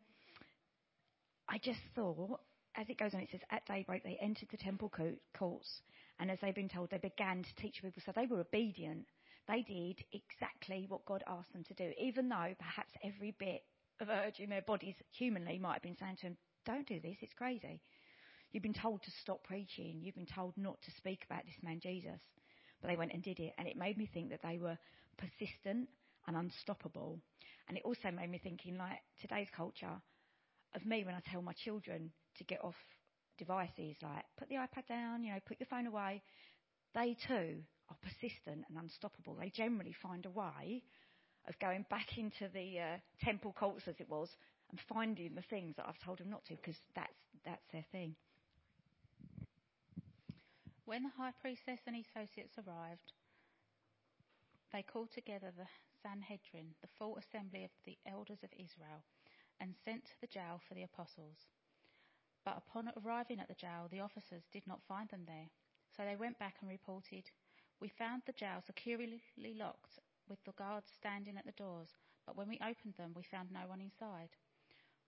I 1.50 1.57
just 1.57 1.80
thought, 1.95 2.39
as 2.75 2.88
it 2.89 3.00
goes 3.00 3.13
on, 3.13 3.22
it 3.22 3.30
says, 3.31 3.42
at 3.51 3.66
daybreak 3.66 4.04
they 4.04 4.18
entered 4.22 4.50
the 4.51 4.57
temple 4.57 4.92
courts, 5.38 5.81
and 6.19 6.31
as 6.31 6.39
they've 6.42 6.56
been 6.56 6.69
told, 6.69 6.89
they 6.92 6.98
began 6.98 7.44
to 7.44 7.62
teach 7.62 7.81
people. 7.81 8.01
So 8.06 8.12
they 8.16 8.25
were 8.25 8.42
obedient. 8.42 9.06
They 9.48 9.62
did 9.62 10.04
exactly 10.12 10.86
what 10.88 11.06
God 11.06 11.24
asked 11.28 11.54
them 11.54 11.63
to 11.66 11.74
do, 11.74 11.92
even 12.00 12.30
though 12.30 12.54
perhaps 12.57 12.94
every 13.04 13.36
bit 13.38 13.63
of 14.01 14.10
urge 14.10 14.39
in 14.39 14.50
their 14.50 14.62
bodies 14.62 14.95
humanly 15.12 15.60
might 15.60 15.74
have 15.74 15.83
been 15.83 15.98
saying 16.00 16.18
to 16.18 16.24
them, 16.24 16.38
don't 16.66 16.88
do 16.88 17.00
this, 17.00 17.16
it's 17.21 17.33
crazy. 17.33 17.81
You've 18.51 18.63
been 18.63 18.74
told 18.74 19.03
to 19.03 19.12
stop 19.21 19.44
preaching. 19.44 20.01
You've 20.01 20.15
been 20.15 20.25
told 20.25 20.53
not 20.57 20.81
to 20.83 20.92
speak 20.97 21.24
about 21.30 21.45
this 21.45 21.56
man 21.62 21.80
Jesus. 21.81 22.21
But 22.81 22.89
they 22.89 22.97
went 22.97 23.13
and 23.13 23.24
did 23.24 23.39
it. 23.39 23.53
And 23.57 23.68
it 23.68 23.77
made 23.77 23.97
me 23.97 24.09
think 24.13 24.30
that 24.30 24.42
they 24.44 24.57
were 24.57 24.77
persistent 25.18 25.89
and 26.27 26.38
unstoppable. 26.38 27.19
And 27.68 27.77
it 27.77 27.83
also 27.86 28.12
made 28.12 28.30
me 28.30 28.38
think 28.38 28.65
in 28.65 28.77
like 28.77 29.00
today's 29.21 29.50
culture 29.56 30.01
of 30.75 30.86
me 30.86 31.03
when 31.03 31.15
I 31.15 31.21
tell 31.31 31.42
my 31.42 31.53
children 31.53 32.12
to 32.38 32.44
get 32.44 32.63
off 32.63 32.75
devices, 33.38 33.95
like 34.01 34.25
put 34.38 34.50
the 34.50 34.56
iPad 34.56 34.88
down, 34.88 35.24
you 35.24 35.31
know, 35.31 35.39
put 35.45 35.59
your 35.59 35.68
phone 35.68 35.88
away. 35.88 36.21
They 36.94 37.18
too 37.27 37.62
are 37.89 37.97
persistent 38.01 38.65
and 38.69 38.77
unstoppable. 38.77 39.36
They 39.36 39.50
generally 39.50 39.95
find 40.01 40.25
a 40.25 40.30
way 40.30 40.83
of 41.47 41.59
going 41.59 41.86
back 41.89 42.18
into 42.18 42.51
the 42.53 42.80
uh, 42.80 42.97
temple 43.24 43.56
courts, 43.57 43.83
as 43.88 43.95
it 44.00 44.09
was, 44.09 44.30
and 44.71 44.80
finding 44.89 45.36
the 45.36 45.44
things 45.50 45.75
that 45.77 45.86
I've 45.88 46.00
told 46.03 46.19
them 46.19 46.30
not 46.30 46.45
to, 46.45 46.56
because 46.56 46.77
that's 46.95 47.13
that's 47.45 47.65
their 47.71 47.86
thing. 47.92 48.15
When 50.85 51.01
the 51.01 51.09
high 51.17 51.33
priestess 51.41 51.81
and 51.87 51.95
associates 51.95 52.59
arrived, 52.59 53.11
they 54.71 54.83
called 54.83 55.09
together 55.11 55.51
the 55.57 55.65
Sanhedrin, 56.03 56.75
the 56.81 56.93
full 56.99 57.17
assembly 57.17 57.63
of 57.63 57.71
the 57.85 57.97
elders 58.05 58.43
of 58.43 58.53
Israel, 58.53 59.01
and 59.59 59.73
sent 59.83 60.05
to 60.05 60.21
the 60.21 60.27
jail 60.27 60.61
for 60.67 60.75
the 60.75 60.83
apostles. 60.83 61.49
But 62.43 62.57
upon 62.57 62.91
arriving 62.95 63.39
at 63.39 63.47
the 63.47 63.55
jail, 63.55 63.87
the 63.89 64.01
officers 64.01 64.43
did 64.51 64.67
not 64.67 64.83
find 64.87 65.09
them 65.09 65.25
there. 65.25 65.49
So 65.97 66.03
they 66.05 66.15
went 66.15 66.37
back 66.37 66.57
and 66.61 66.69
reported, 66.69 67.31
We 67.79 67.89
found 67.89 68.21
the 68.25 68.33
jail 68.33 68.61
securely 68.61 69.23
locked, 69.57 69.97
with 70.30 70.44
the 70.45 70.51
guards 70.51 70.92
standing 70.95 71.35
at 71.35 71.45
the 71.45 71.51
doors, 71.54 71.89
but 72.27 72.37
when 72.37 72.47
we 72.47 72.59
opened 72.61 72.94
them, 72.95 73.13
we 73.15 73.23
found 73.23 73.49
no 73.51 73.68
one 73.68 73.81
inside. 73.81 74.30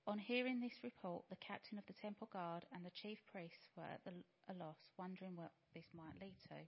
On 0.07 0.17
hearing 0.17 0.61
this 0.61 0.85
report, 0.85 1.25
the 1.29 1.35
captain 1.35 1.77
of 1.77 1.85
the 1.85 1.91
temple 1.91 2.29
guard 2.31 2.63
and 2.71 2.85
the 2.85 2.95
chief 2.95 3.19
priests 3.29 3.67
were 3.75 3.83
at 3.83 3.99
a 4.07 4.53
loss, 4.53 4.79
wondering 4.97 5.35
what 5.35 5.51
this 5.73 5.91
might 5.93 6.15
lead 6.21 6.39
to. 6.47 6.63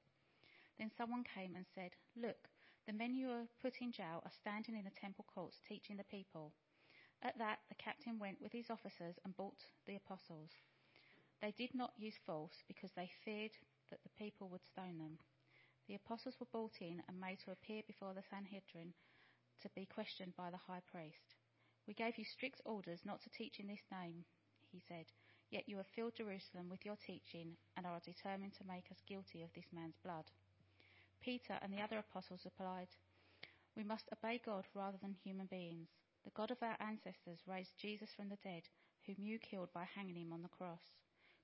Then 0.77 0.91
someone 0.91 1.23
came 1.23 1.55
and 1.55 1.65
said, 1.73 1.95
Look, 2.17 2.49
the 2.85 2.91
men 2.91 3.15
you 3.15 3.29
have 3.29 3.57
put 3.61 3.79
in 3.79 3.93
jail 3.93 4.21
are 4.25 4.39
standing 4.41 4.75
in 4.75 4.83
the 4.83 4.91
temple 4.91 5.23
courts 5.33 5.61
teaching 5.65 5.95
the 5.95 6.03
people. 6.03 6.51
At 7.23 7.37
that, 7.37 7.59
the 7.69 7.75
captain 7.75 8.19
went 8.19 8.41
with 8.41 8.51
his 8.51 8.69
officers 8.69 9.15
and 9.23 9.33
brought 9.37 9.63
the 9.87 9.95
apostles. 9.95 10.51
They 11.41 11.51
did 11.51 11.73
not 11.73 11.93
use 11.97 12.19
force 12.25 12.63
because 12.67 12.91
they 12.91 13.09
feared 13.23 13.55
that 13.89 14.03
the 14.03 14.11
people 14.19 14.49
would 14.49 14.67
stone 14.67 14.97
them. 14.99 15.17
The 15.87 15.95
apostles 15.95 16.35
were 16.41 16.51
brought 16.51 16.81
in 16.81 17.03
and 17.07 17.17
made 17.17 17.39
to 17.45 17.51
appear 17.51 17.83
before 17.87 18.13
the 18.13 18.27
Sanhedrin 18.29 18.91
to 19.61 19.69
be 19.69 19.85
questioned 19.85 20.35
by 20.35 20.51
the 20.51 20.59
high 20.67 20.81
priest. 20.91 21.38
We 21.89 21.95
gave 21.95 22.19
you 22.19 22.23
strict 22.23 22.61
orders 22.65 23.01
not 23.03 23.19
to 23.23 23.31
teach 23.31 23.59
in 23.59 23.65
this 23.65 23.81
name, 23.91 24.23
he 24.71 24.79
said, 24.87 25.07
yet 25.49 25.67
you 25.67 25.77
have 25.77 25.87
filled 25.87 26.13
Jerusalem 26.13 26.69
with 26.69 26.85
your 26.85 26.95
teaching 26.95 27.57
and 27.75 27.83
are 27.87 27.99
determined 28.05 28.53
to 28.59 28.67
make 28.67 28.91
us 28.91 29.01
guilty 29.07 29.41
of 29.41 29.51
this 29.55 29.65
man's 29.73 29.97
blood. 30.03 30.29
Peter 31.19 31.57
and 31.63 31.73
the 31.73 31.81
other 31.81 31.97
apostles 31.97 32.45
replied, 32.45 32.89
We 33.75 33.83
must 33.83 34.07
obey 34.13 34.39
God 34.45 34.65
rather 34.75 34.99
than 35.01 35.15
human 35.23 35.47
beings. 35.47 35.89
The 36.23 36.29
God 36.37 36.51
of 36.51 36.61
our 36.61 36.77
ancestors 36.79 37.39
raised 37.47 37.75
Jesus 37.81 38.13
from 38.15 38.29
the 38.29 38.37
dead, 38.43 38.69
whom 39.07 39.15
you 39.17 39.39
killed 39.39 39.73
by 39.73 39.85
hanging 39.85 40.17
him 40.17 40.31
on 40.31 40.43
the 40.43 40.49
cross. 40.53 40.93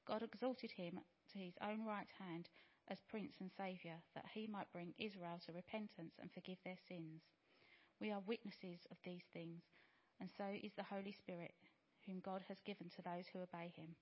God 0.05 0.21
exalted 0.21 0.69
him 0.69 0.99
to 1.33 1.39
his 1.39 1.57
own 1.59 1.83
right 1.83 2.11
hand 2.19 2.49
as 2.87 3.01
Prince 3.09 3.33
and 3.39 3.49
Saviour, 3.57 3.97
that 4.13 4.29
he 4.31 4.45
might 4.45 4.71
bring 4.71 4.93
Israel 4.99 5.41
to 5.47 5.53
repentance 5.53 6.13
and 6.21 6.31
forgive 6.31 6.59
their 6.63 6.77
sins. 6.87 7.23
We 7.99 8.11
are 8.11 8.19
witnesses 8.19 8.85
of 8.91 8.97
these 9.03 9.23
things, 9.33 9.63
and 10.19 10.29
so 10.37 10.45
is 10.63 10.71
the 10.77 10.83
Holy 10.83 11.13
Spirit, 11.13 11.53
whom 12.05 12.21
God 12.23 12.41
has 12.47 12.57
given 12.65 12.89
to 12.95 13.01
those 13.03 13.25
who 13.33 13.39
obey 13.39 13.71
him. 13.75 13.95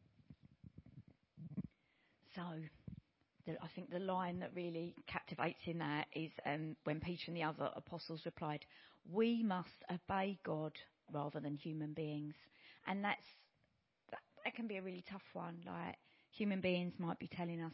So, 2.36 2.44
the, 3.46 3.54
I 3.62 3.68
think 3.76 3.92
the 3.92 4.00
line 4.00 4.40
that 4.40 4.52
really 4.56 4.96
captivates 5.08 5.62
in 5.66 5.80
that 5.80 6.08
is 6.14 6.32
um, 6.46 6.76
when 6.86 7.00
Peter 7.00 7.24
and 7.28 7.38
the 7.38 7.44
other 7.44 7.70
apostles 7.76 8.22
replied, 8.26 8.66
"We 9.12 9.44
must 9.44 9.84
obey 9.92 10.40
God 10.44 10.74
rather 11.12 11.40
than 11.40 11.56
human 11.56 11.94
beings," 11.94 12.36
and 12.88 13.04
that's 13.04 13.26
that, 14.12 14.22
that 14.46 14.56
can 14.56 14.68
be 14.68 14.78
a 14.78 14.82
really 14.82 15.04
tough 15.10 15.24
one. 15.34 15.58
Like 15.66 15.98
human 16.32 16.62
beings 16.62 16.94
might 17.00 17.20
be 17.20 17.28
telling 17.28 17.62
us 17.62 17.74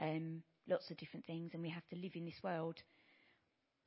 um, 0.00 0.42
lots 0.68 0.90
of 0.90 0.96
different 0.96 1.26
things, 1.26 1.50
and 1.54 1.62
we 1.62 1.70
have 1.70 1.86
to 1.90 1.96
live 1.96 2.12
in 2.14 2.24
this 2.24 2.42
world. 2.42 2.80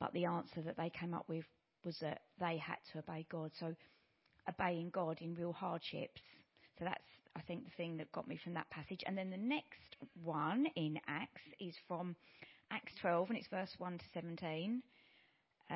but 0.00 0.12
the 0.12 0.26
answer 0.26 0.62
that 0.62 0.76
they 0.76 0.90
came 0.90 1.14
up 1.14 1.28
with 1.28 1.44
was 1.84 1.98
that 2.00 2.22
they 2.40 2.56
had 2.56 2.76
to 2.92 2.98
obey 2.98 3.26
God. 3.30 3.52
So 3.58 3.74
obeying 4.48 4.90
God 4.90 5.18
in 5.20 5.34
real 5.34 5.52
hardships. 5.52 6.20
So 6.78 6.84
that's, 6.84 7.04
I 7.36 7.40
think, 7.42 7.64
the 7.64 7.70
thing 7.76 7.96
that 7.98 8.12
got 8.12 8.28
me 8.28 8.38
from 8.42 8.54
that 8.54 8.70
passage. 8.70 9.02
And 9.06 9.16
then 9.16 9.30
the 9.30 9.36
next 9.36 9.96
one 10.22 10.66
in 10.76 10.98
Acts 11.06 11.42
is 11.60 11.74
from 11.88 12.16
Acts 12.70 12.92
12, 13.00 13.30
and 13.30 13.38
it's 13.38 13.48
verse 13.48 13.74
1 13.78 13.98
to 13.98 14.04
17. 14.12 14.82
Uh, 15.70 15.74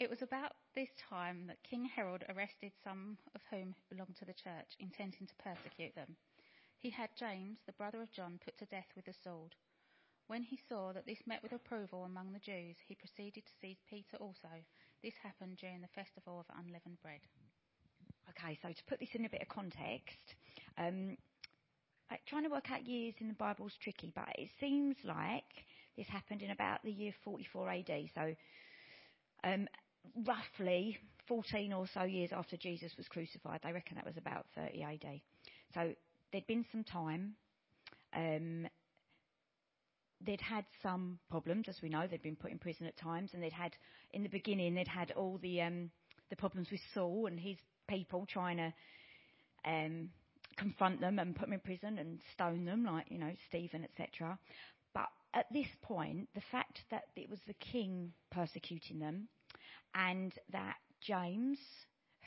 It 0.00 0.08
was 0.08 0.22
about 0.22 0.52
this 0.74 0.88
time 1.10 1.46
that 1.48 1.62
King 1.62 1.84
Herod 1.84 2.24
arrested 2.30 2.72
some 2.82 3.18
of 3.34 3.42
whom 3.50 3.74
belonged 3.90 4.16
to 4.20 4.24
the 4.24 4.32
church, 4.32 4.72
intending 4.78 5.26
to 5.26 5.34
persecute 5.44 5.94
them. 5.94 6.16
He 6.80 6.90
had 6.90 7.10
James, 7.18 7.58
the 7.66 7.72
brother 7.72 8.00
of 8.00 8.10
John, 8.10 8.40
put 8.42 8.56
to 8.58 8.64
death 8.64 8.88
with 8.96 9.06
a 9.06 9.14
sword. 9.22 9.54
When 10.28 10.42
he 10.42 10.58
saw 10.68 10.92
that 10.92 11.06
this 11.06 11.18
met 11.26 11.42
with 11.42 11.52
approval 11.52 12.04
among 12.04 12.32
the 12.32 12.38
Jews, 12.38 12.76
he 12.88 12.94
proceeded 12.94 13.44
to 13.44 13.52
seize 13.60 13.76
Peter 13.88 14.16
also. 14.18 14.48
This 15.02 15.12
happened 15.22 15.58
during 15.58 15.82
the 15.82 15.94
festival 15.94 16.40
of 16.40 16.46
unleavened 16.56 17.02
bread. 17.02 17.20
Okay, 18.30 18.58
so 18.62 18.68
to 18.68 18.84
put 18.88 18.98
this 18.98 19.14
in 19.14 19.26
a 19.26 19.28
bit 19.28 19.42
of 19.42 19.48
context, 19.48 20.36
um, 20.78 21.16
trying 22.26 22.44
to 22.44 22.50
work 22.50 22.70
out 22.70 22.86
years 22.86 23.14
in 23.20 23.28
the 23.28 23.34
Bible 23.34 23.66
is 23.66 23.76
tricky, 23.82 24.12
but 24.14 24.28
it 24.38 24.48
seems 24.58 24.96
like 25.04 25.66
this 25.98 26.06
happened 26.06 26.40
in 26.40 26.50
about 26.50 26.82
the 26.82 26.92
year 26.92 27.12
44 27.24 27.70
AD. 27.70 27.90
So 28.14 28.34
um, 29.44 29.68
roughly 30.24 30.96
14 31.28 31.72
or 31.74 31.86
so 31.92 32.04
years 32.04 32.30
after 32.32 32.56
Jesus 32.56 32.92
was 32.96 33.08
crucified. 33.08 33.60
They 33.62 33.72
reckon 33.72 33.96
that 33.96 34.06
was 34.06 34.16
about 34.16 34.46
30 34.54 34.82
AD. 34.82 35.20
So 35.74 35.94
there'd 36.32 36.46
been 36.46 36.64
some 36.70 36.84
time. 36.84 37.34
Um, 38.14 38.66
they'd 40.24 40.40
had 40.40 40.64
some 40.82 41.18
problems, 41.30 41.68
as 41.68 41.76
we 41.82 41.88
know. 41.88 42.06
They'd 42.06 42.22
been 42.22 42.36
put 42.36 42.50
in 42.50 42.58
prison 42.58 42.86
at 42.86 42.96
times, 42.96 43.30
and 43.32 43.42
they'd 43.42 43.52
had, 43.52 43.76
in 44.12 44.22
the 44.22 44.28
beginning, 44.28 44.74
they'd 44.74 44.88
had 44.88 45.12
all 45.12 45.38
the 45.42 45.62
um, 45.62 45.90
the 46.28 46.36
problems 46.36 46.70
with 46.70 46.80
Saul 46.94 47.26
and 47.26 47.38
his 47.38 47.56
people 47.88 48.26
trying 48.26 48.56
to 48.58 48.72
um, 49.64 50.10
confront 50.56 51.00
them 51.00 51.18
and 51.18 51.34
put 51.34 51.46
them 51.46 51.54
in 51.54 51.60
prison 51.60 51.98
and 51.98 52.20
stone 52.34 52.64
them, 52.64 52.84
like 52.84 53.06
you 53.10 53.18
know 53.18 53.32
Stephen, 53.48 53.84
etc. 53.84 54.38
But 54.94 55.08
at 55.34 55.46
this 55.52 55.68
point, 55.82 56.28
the 56.34 56.42
fact 56.52 56.80
that 56.90 57.04
it 57.16 57.30
was 57.30 57.40
the 57.46 57.54
king 57.54 58.12
persecuting 58.30 58.98
them 58.98 59.28
and 59.94 60.32
that 60.52 60.76
James, 61.00 61.58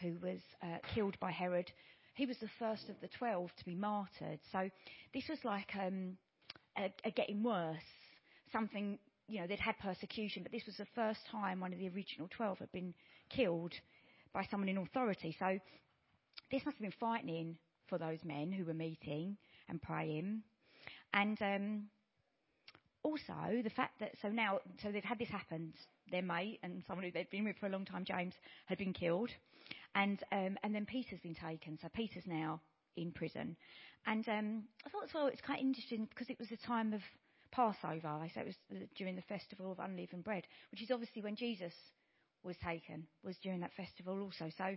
who 0.01 0.17
was 0.21 0.39
uh, 0.61 0.77
killed 0.93 1.17
by 1.19 1.31
Herod, 1.31 1.71
he 2.13 2.25
was 2.25 2.37
the 2.39 2.49
first 2.59 2.89
of 2.89 2.95
the 3.01 3.07
twelve 3.07 3.49
to 3.57 3.65
be 3.65 3.75
martyred. 3.75 4.39
So 4.51 4.69
this 5.13 5.23
was 5.29 5.39
like 5.43 5.69
um, 5.79 6.17
a, 6.77 6.91
a 7.05 7.11
getting 7.11 7.43
worse. 7.43 7.77
Something, 8.51 8.99
you 9.27 9.41
know, 9.41 9.47
they'd 9.47 9.59
had 9.59 9.77
persecution, 9.79 10.43
but 10.43 10.51
this 10.51 10.65
was 10.65 10.77
the 10.77 10.87
first 10.93 11.19
time 11.31 11.59
one 11.59 11.73
of 11.73 11.79
the 11.79 11.89
original 11.89 12.27
twelve 12.29 12.59
had 12.59 12.71
been 12.71 12.93
killed 13.29 13.73
by 14.33 14.45
someone 14.49 14.69
in 14.69 14.77
authority. 14.77 15.35
So 15.39 15.59
this 16.51 16.63
must 16.65 16.77
have 16.77 16.81
been 16.81 16.99
frightening 16.99 17.57
for 17.87 17.97
those 17.97 18.19
men 18.23 18.51
who 18.51 18.65
were 18.65 18.73
meeting 18.73 19.37
and 19.69 19.81
praying. 19.81 20.43
And 21.13 21.41
um, 21.41 21.83
also 23.03 23.61
the 23.63 23.69
fact 23.69 23.99
that 23.99 24.11
so 24.21 24.29
now 24.29 24.59
so 24.81 24.91
they've 24.91 25.03
had 25.03 25.19
this 25.19 25.29
happen 25.29 25.73
their 26.11 26.21
mate 26.21 26.59
and 26.63 26.83
someone 26.87 27.05
who 27.05 27.11
they'd 27.11 27.29
been 27.29 27.45
with 27.45 27.57
for 27.59 27.67
a 27.67 27.69
long 27.69 27.85
time, 27.85 28.05
James, 28.05 28.33
had 28.65 28.77
been 28.77 28.93
killed. 28.93 29.29
And, 29.95 30.21
um, 30.31 30.57
and 30.63 30.73
then 30.73 30.85
Peter's 30.85 31.19
been 31.21 31.35
taken. 31.35 31.77
So 31.81 31.87
Peter's 31.93 32.25
now 32.25 32.61
in 32.95 33.11
prison. 33.11 33.55
And 34.05 34.27
um, 34.27 34.63
I 34.85 34.89
thought 34.89 35.03
as 35.03 35.13
well, 35.13 35.27
it's 35.27 35.41
quite 35.41 35.59
interesting 35.61 36.07
because 36.09 36.29
it 36.29 36.39
was 36.39 36.51
a 36.51 36.67
time 36.67 36.93
of 36.93 37.01
Passover. 37.51 38.07
I 38.07 38.29
say 38.33 38.41
it 38.41 38.55
was 38.71 38.89
during 38.95 39.15
the 39.15 39.21
festival 39.23 39.71
of 39.71 39.79
unleavened 39.79 40.23
bread, 40.23 40.43
which 40.71 40.81
is 40.81 40.91
obviously 40.91 41.21
when 41.21 41.35
Jesus 41.35 41.73
was 42.43 42.57
taken, 42.57 43.07
was 43.23 43.37
during 43.41 43.61
that 43.61 43.73
festival 43.73 44.21
also. 44.21 44.49
So, 44.57 44.75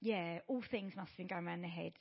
yeah, 0.00 0.38
all 0.48 0.62
things 0.70 0.94
must 0.96 1.10
have 1.10 1.18
been 1.18 1.28
going 1.28 1.46
around 1.46 1.62
their 1.62 1.70
heads. 1.70 1.96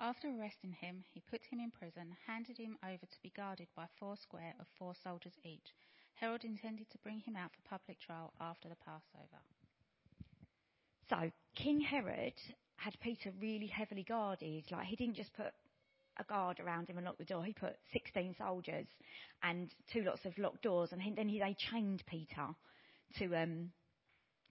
After 0.00 0.28
arresting 0.28 0.76
him, 0.80 1.02
he 1.12 1.20
put 1.28 1.40
him 1.50 1.58
in 1.58 1.72
prison, 1.72 2.14
handed 2.26 2.56
him 2.56 2.78
over 2.84 3.04
to 3.04 3.22
be 3.22 3.32
guarded 3.36 3.66
by 3.74 3.86
four 3.98 4.16
square 4.16 4.54
of 4.60 4.66
four 4.78 4.94
soldiers 5.02 5.32
each. 5.42 5.74
Herod 6.20 6.44
intended 6.44 6.90
to 6.90 6.98
bring 6.98 7.20
him 7.20 7.36
out 7.36 7.50
for 7.52 7.78
public 7.78 8.00
trial 8.00 8.32
after 8.40 8.68
the 8.68 8.76
Passover. 8.84 9.42
So, 11.08 11.30
King 11.54 11.80
Herod 11.80 12.34
had 12.76 12.98
Peter 13.00 13.32
really 13.40 13.66
heavily 13.66 14.02
guarded. 14.02 14.64
Like, 14.70 14.86
he 14.86 14.96
didn't 14.96 15.16
just 15.16 15.32
put 15.34 15.52
a 16.18 16.24
guard 16.24 16.60
around 16.60 16.88
him 16.88 16.96
and 16.96 17.06
lock 17.06 17.18
the 17.18 17.24
door. 17.24 17.44
He 17.44 17.52
put 17.52 17.76
16 17.92 18.34
soldiers 18.36 18.86
and 19.42 19.70
two 19.92 20.02
lots 20.02 20.24
of 20.24 20.36
locked 20.38 20.62
doors, 20.62 20.90
and 20.92 21.00
then 21.16 21.28
he, 21.28 21.38
they 21.38 21.56
chained 21.70 22.02
Peter 22.06 22.48
to 23.18 23.36
um, 23.36 23.70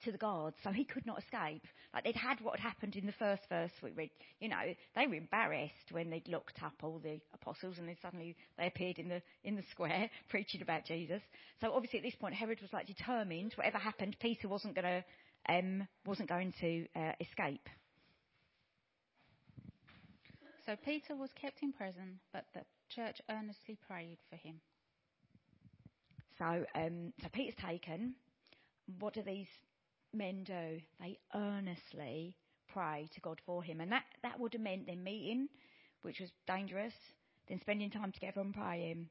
to 0.03 0.11
the 0.11 0.17
guards, 0.17 0.55
so 0.63 0.71
he 0.71 0.83
could 0.83 1.05
not 1.05 1.19
escape. 1.19 1.63
Like 1.93 2.03
they'd 2.03 2.15
had 2.15 2.41
what 2.41 2.59
had 2.59 2.67
happened 2.67 2.95
in 2.95 3.05
the 3.05 3.13
first 3.13 3.43
verse 3.49 3.71
we 3.81 3.91
read. 3.91 4.09
You 4.39 4.49
know, 4.49 4.75
they 4.95 5.07
were 5.07 5.15
embarrassed 5.15 5.91
when 5.91 6.09
they'd 6.09 6.27
looked 6.27 6.61
up 6.63 6.73
all 6.83 6.99
the 6.99 7.19
apostles, 7.33 7.77
and 7.77 7.87
then 7.87 7.97
suddenly 8.01 8.35
they 8.57 8.67
appeared 8.67 8.99
in 8.99 9.09
the 9.09 9.21
in 9.43 9.55
the 9.55 9.63
square 9.71 10.09
preaching 10.29 10.61
about 10.61 10.85
Jesus. 10.85 11.21
So 11.61 11.71
obviously 11.73 11.99
at 11.99 12.03
this 12.03 12.15
point, 12.15 12.35
Herod 12.35 12.61
was 12.61 12.73
like 12.73 12.87
determined, 12.87 13.53
whatever 13.55 13.77
happened, 13.77 14.17
Peter 14.19 14.47
wasn't 14.47 14.75
going 14.75 14.85
to 14.85 15.03
um, 15.49 15.87
wasn't 16.05 16.29
going 16.29 16.53
to 16.61 16.85
uh, 16.95 17.13
escape. 17.19 17.67
So 20.65 20.75
Peter 20.83 21.15
was 21.15 21.29
kept 21.39 21.63
in 21.63 21.71
prison, 21.71 22.19
but 22.33 22.43
the 22.53 22.61
church 22.89 23.21
earnestly 23.29 23.77
prayed 23.87 24.17
for 24.29 24.35
him. 24.35 24.59
So, 26.37 26.65
um, 26.75 27.13
so 27.21 27.29
Peter's 27.31 27.55
taken. 27.65 28.15
What 28.99 29.13
do 29.13 29.21
these 29.21 29.47
men 30.13 30.43
do. 30.43 30.79
They 30.99 31.17
earnestly 31.33 32.35
pray 32.71 33.07
to 33.13 33.21
God 33.21 33.41
for 33.45 33.63
him. 33.63 33.81
And 33.81 33.91
that, 33.91 34.03
that 34.23 34.39
would 34.39 34.53
have 34.53 34.61
meant 34.61 34.87
them 34.87 35.03
meeting, 35.03 35.47
which 36.01 36.19
was 36.19 36.29
dangerous, 36.47 36.93
then 37.47 37.59
spending 37.61 37.89
time 37.89 38.11
together 38.11 38.41
and 38.41 38.53
praying. 38.53 39.09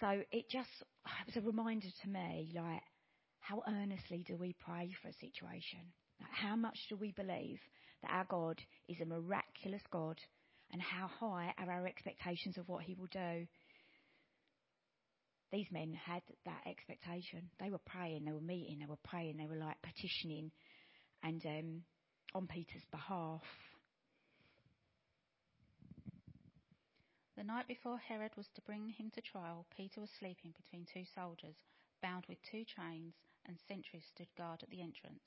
So 0.00 0.22
it 0.30 0.50
just 0.50 0.70
it 1.26 1.34
was 1.34 1.36
a 1.36 1.46
reminder 1.46 1.88
to 2.02 2.08
me, 2.08 2.50
like, 2.54 2.82
how 3.40 3.62
earnestly 3.68 4.24
do 4.26 4.36
we 4.36 4.54
pray 4.58 4.90
for 5.00 5.08
a 5.08 5.12
situation? 5.14 5.80
Like, 6.20 6.32
how 6.32 6.56
much 6.56 6.78
do 6.88 6.96
we 6.96 7.12
believe 7.12 7.60
that 8.02 8.10
our 8.10 8.26
God 8.28 8.60
is 8.88 9.00
a 9.00 9.06
miraculous 9.06 9.82
God 9.90 10.18
and 10.72 10.82
how 10.82 11.06
high 11.06 11.54
are 11.58 11.70
our 11.70 11.86
expectations 11.86 12.58
of 12.58 12.68
what 12.68 12.82
he 12.84 12.94
will 12.94 13.08
do? 13.10 13.46
These 15.52 15.66
men 15.70 15.94
had 15.94 16.22
that 16.44 16.62
expectation. 16.66 17.50
They 17.60 17.70
were 17.70 17.78
praying, 17.78 18.24
they 18.24 18.32
were 18.32 18.40
meeting, 18.40 18.78
they 18.80 18.86
were 18.86 18.96
praying, 19.04 19.36
they 19.36 19.46
were 19.46 19.56
like 19.56 19.80
petitioning 19.82 20.50
and 21.22 21.44
um, 21.46 21.82
on 22.34 22.46
Peter's 22.46 22.84
behalf. 22.90 23.42
The 27.36 27.44
night 27.44 27.68
before 27.68 27.98
Herod 27.98 28.32
was 28.36 28.48
to 28.54 28.62
bring 28.62 28.88
him 28.88 29.10
to 29.14 29.20
trial, 29.20 29.66
Peter 29.76 30.00
was 30.00 30.10
sleeping 30.18 30.54
between 30.56 30.86
two 30.86 31.04
soldiers, 31.14 31.56
bound 32.02 32.24
with 32.28 32.38
two 32.50 32.64
chains, 32.64 33.14
and 33.46 33.58
sentries 33.68 34.04
stood 34.14 34.28
guard 34.38 34.62
at 34.62 34.70
the 34.70 34.80
entrance. 34.80 35.22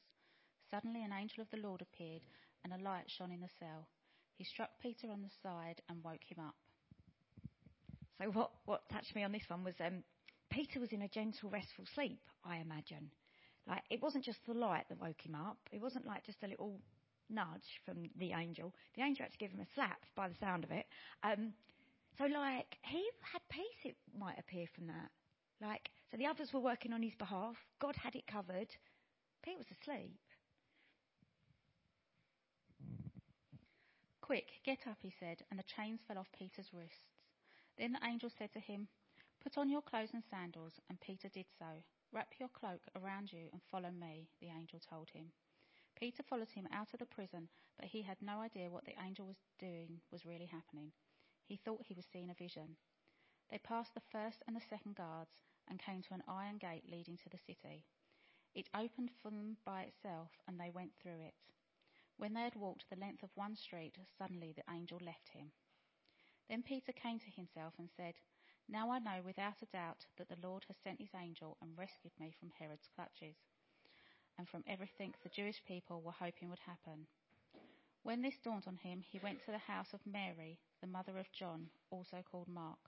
Suddenly 0.71 1.03
an 1.03 1.13
angel 1.13 1.41
of 1.41 1.49
the 1.51 1.61
Lord 1.61 1.81
appeared, 1.81 2.23
and 2.63 2.73
a 2.73 2.83
light 2.83 3.05
shone 3.07 3.31
in 3.31 3.41
the 3.41 3.49
cell. 3.59 3.87
He 4.35 4.43
struck 4.43 4.71
Peter 4.81 5.11
on 5.11 5.21
the 5.21 5.29
side 5.43 5.81
and 5.87 6.03
woke 6.03 6.23
him 6.27 6.39
up. 6.39 6.55
So 8.21 8.29
what, 8.31 8.51
what 8.65 8.89
touched 8.89 9.15
me 9.15 9.23
on 9.23 9.31
this 9.31 9.47
one 9.47 9.63
was 9.63 9.75
um, 9.79 10.03
Peter 10.51 10.79
was 10.79 10.91
in 10.91 11.03
a 11.03 11.07
gentle, 11.07 11.49
restful 11.49 11.85
sleep, 11.93 12.21
I 12.43 12.57
imagine. 12.57 13.11
Like 13.67 13.83
it 13.89 14.01
wasn't 14.01 14.25
just 14.25 14.39
the 14.45 14.53
light 14.53 14.85
that 14.89 14.99
woke 14.99 15.25
him 15.25 15.35
up. 15.35 15.57
It 15.71 15.81
wasn't 15.81 16.05
like 16.05 16.25
just 16.25 16.43
a 16.43 16.47
little 16.47 16.79
nudge 17.29 17.79
from 17.85 18.09
the 18.17 18.33
angel. 18.33 18.73
The 18.95 19.03
angel 19.03 19.23
had 19.23 19.31
to 19.31 19.37
give 19.37 19.51
him 19.51 19.61
a 19.61 19.73
slap 19.75 20.05
by 20.15 20.27
the 20.27 20.35
sound 20.39 20.63
of 20.63 20.71
it. 20.71 20.85
Um, 21.23 21.53
so 22.17 22.25
like 22.25 22.77
he 22.83 23.07
had 23.21 23.41
peace, 23.49 23.85
it 23.85 23.95
might 24.17 24.39
appear 24.39 24.65
from 24.75 24.87
that. 24.87 25.09
Like 25.61 25.89
so, 26.11 26.17
the 26.17 26.25
others 26.25 26.49
were 26.53 26.59
working 26.59 26.93
on 26.93 27.03
his 27.03 27.15
behalf. 27.15 27.55
God 27.79 27.95
had 27.95 28.15
it 28.15 28.27
covered. 28.27 28.67
Peter 29.43 29.57
was 29.57 29.67
asleep. 29.81 30.19
Quick, 34.21 34.47
get 34.65 34.79
up, 34.87 34.97
he 35.01 35.13
said, 35.19 35.37
and 35.49 35.59
the 35.59 35.63
chains 35.75 35.99
fell 36.07 36.17
off 36.17 36.27
Peter's 36.37 36.67
wrists. 36.73 37.18
Then 37.79 37.93
the 37.93 38.05
angel 38.05 38.29
said 38.29 38.51
to 38.51 38.59
him, 38.59 38.89
Put 39.41 39.57
on 39.57 39.69
your 39.69 39.81
clothes 39.81 40.11
and 40.13 40.23
sandals, 40.29 40.81
and 40.89 40.99
Peter 40.99 41.29
did 41.29 41.45
so. 41.57 41.81
Wrap 42.11 42.33
your 42.37 42.49
cloak 42.49 42.81
around 42.93 43.31
you 43.31 43.47
and 43.53 43.61
follow 43.71 43.89
me, 43.89 44.27
the 44.41 44.49
angel 44.49 44.81
told 44.81 45.09
him. 45.11 45.31
Peter 45.95 46.21
followed 46.21 46.51
him 46.51 46.67
out 46.73 46.91
of 46.91 46.99
the 46.99 47.05
prison, 47.05 47.47
but 47.77 47.87
he 47.87 48.01
had 48.01 48.21
no 48.21 48.41
idea 48.41 48.69
what 48.69 48.83
the 48.83 49.01
angel 49.01 49.27
was 49.27 49.37
doing 49.59 50.01
was 50.11 50.25
really 50.25 50.47
happening. 50.47 50.91
He 51.45 51.55
thought 51.55 51.85
he 51.87 51.93
was 51.93 52.05
seeing 52.11 52.29
a 52.29 52.33
vision. 52.33 52.75
They 53.49 53.59
passed 53.59 53.93
the 53.93 54.01
first 54.11 54.43
and 54.45 54.57
the 54.57 54.69
second 54.69 54.95
guards 54.95 55.41
and 55.69 55.79
came 55.79 56.01
to 56.01 56.13
an 56.13 56.23
iron 56.27 56.57
gate 56.57 56.83
leading 56.91 57.15
to 57.15 57.29
the 57.29 57.37
city. 57.37 57.85
It 58.53 58.67
opened 58.75 59.11
for 59.21 59.31
them 59.31 59.55
by 59.63 59.83
itself, 59.83 60.31
and 60.49 60.59
they 60.59 60.69
went 60.69 60.91
through 61.01 61.21
it. 61.21 61.35
When 62.17 62.33
they 62.33 62.41
had 62.41 62.55
walked 62.55 62.89
the 62.89 62.99
length 62.99 63.23
of 63.23 63.29
one 63.35 63.55
street, 63.55 63.95
suddenly 64.17 64.51
the 64.51 64.69
angel 64.69 64.99
left 65.01 65.29
him. 65.29 65.53
Then 66.49 66.63
Peter 66.63 66.91
came 66.91 67.19
to 67.19 67.29
himself 67.29 67.73
and 67.77 67.89
said, 67.95 68.15
Now 68.67 68.91
I 68.91 68.99
know 68.99 69.21
without 69.23 69.61
a 69.61 69.67
doubt 69.67 70.05
that 70.17 70.29
the 70.29 70.47
Lord 70.47 70.65
has 70.67 70.77
sent 70.83 70.99
his 70.99 71.13
angel 71.15 71.57
and 71.61 71.77
rescued 71.77 72.13
me 72.19 72.33
from 72.39 72.51
Herod's 72.57 72.89
clutches 72.95 73.35
and 74.39 74.47
from 74.47 74.63
everything 74.67 75.13
the 75.21 75.29
Jewish 75.29 75.61
people 75.67 76.01
were 76.01 76.13
hoping 76.13 76.49
would 76.49 76.63
happen. 76.65 77.05
When 78.03 78.21
this 78.21 78.39
dawned 78.41 78.63
on 78.67 78.77
him, 78.77 79.01
he 79.01 79.19
went 79.19 79.43
to 79.43 79.51
the 79.51 79.57
house 79.57 79.93
of 79.93 79.99
Mary, 80.05 80.57
the 80.79 80.87
mother 80.87 81.17
of 81.17 81.31
John, 81.33 81.67
also 81.91 82.23
called 82.31 82.47
Mark, 82.47 82.79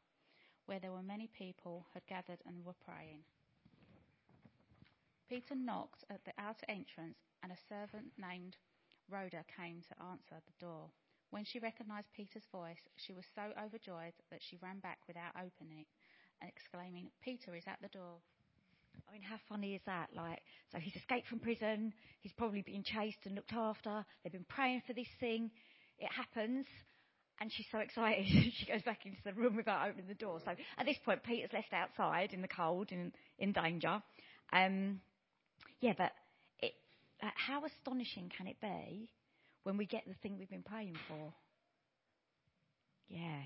where 0.65 0.79
there 0.79 0.93
were 0.93 1.03
many 1.03 1.27
people 1.27 1.85
had 1.93 2.07
gathered 2.07 2.39
and 2.47 2.63
were 2.63 2.79
praying. 2.85 3.23
Peter 5.27 5.53
knocked 5.53 6.05
at 6.09 6.23
the 6.23 6.33
outer 6.37 6.65
entrance, 6.69 7.19
and 7.43 7.51
a 7.51 7.57
servant 7.67 8.13
named 8.17 8.55
Rhoda 9.09 9.43
came 9.53 9.81
to 9.81 10.03
answer 10.03 10.41
the 10.45 10.65
door. 10.65 10.91
When 11.31 11.45
she 11.45 11.59
recognized 11.59 12.07
Peter's 12.15 12.45
voice, 12.51 12.79
she 12.97 13.13
was 13.13 13.23
so 13.35 13.41
overjoyed 13.57 14.13
that 14.29 14.41
she 14.49 14.57
ran 14.61 14.79
back 14.79 14.99
without 15.07 15.31
opening 15.35 15.85
and 16.41 16.51
exclaiming, 16.51 17.09
Peter 17.23 17.55
is 17.55 17.63
at 17.67 17.79
the 17.81 17.87
door. 17.87 18.19
I 19.07 19.13
mean, 19.13 19.21
how 19.21 19.37
funny 19.47 19.75
is 19.75 19.81
that? 19.85 20.09
Like, 20.13 20.41
so 20.71 20.79
he's 20.79 20.95
escaped 20.95 21.27
from 21.27 21.39
prison. 21.39 21.93
He's 22.19 22.33
probably 22.33 22.61
been 22.61 22.83
chased 22.83 23.25
and 23.25 23.35
looked 23.35 23.53
after. 23.53 24.05
They've 24.23 24.33
been 24.33 24.45
praying 24.49 24.83
for 24.85 24.93
this 24.93 25.07
thing. 25.19 25.51
It 25.99 26.09
happens. 26.11 26.65
And 27.39 27.51
she's 27.51 27.67
so 27.71 27.79
excited. 27.79 28.25
she 28.59 28.65
goes 28.65 28.81
back 28.83 29.05
into 29.05 29.17
the 29.23 29.33
room 29.33 29.55
without 29.55 29.87
opening 29.87 30.07
the 30.07 30.13
door. 30.13 30.39
So 30.43 30.51
at 30.51 30.85
this 30.85 30.97
point, 31.05 31.23
Peter's 31.23 31.53
left 31.53 31.73
outside 31.73 32.33
in 32.33 32.41
the 32.41 32.47
cold, 32.49 32.91
in, 32.91 33.13
in 33.39 33.53
danger. 33.53 34.03
Um, 34.51 34.99
yeah, 35.79 35.93
but 35.97 36.11
uh, 37.23 37.29
how 37.35 37.63
astonishing 37.65 38.31
can 38.35 38.47
it 38.47 38.57
be 38.61 39.09
when 39.63 39.77
we 39.77 39.85
get 39.85 40.03
the 40.07 40.15
thing 40.15 40.37
we've 40.37 40.49
been 40.49 40.63
praying 40.63 40.97
for? 41.07 41.33
Yeah. 43.07 43.41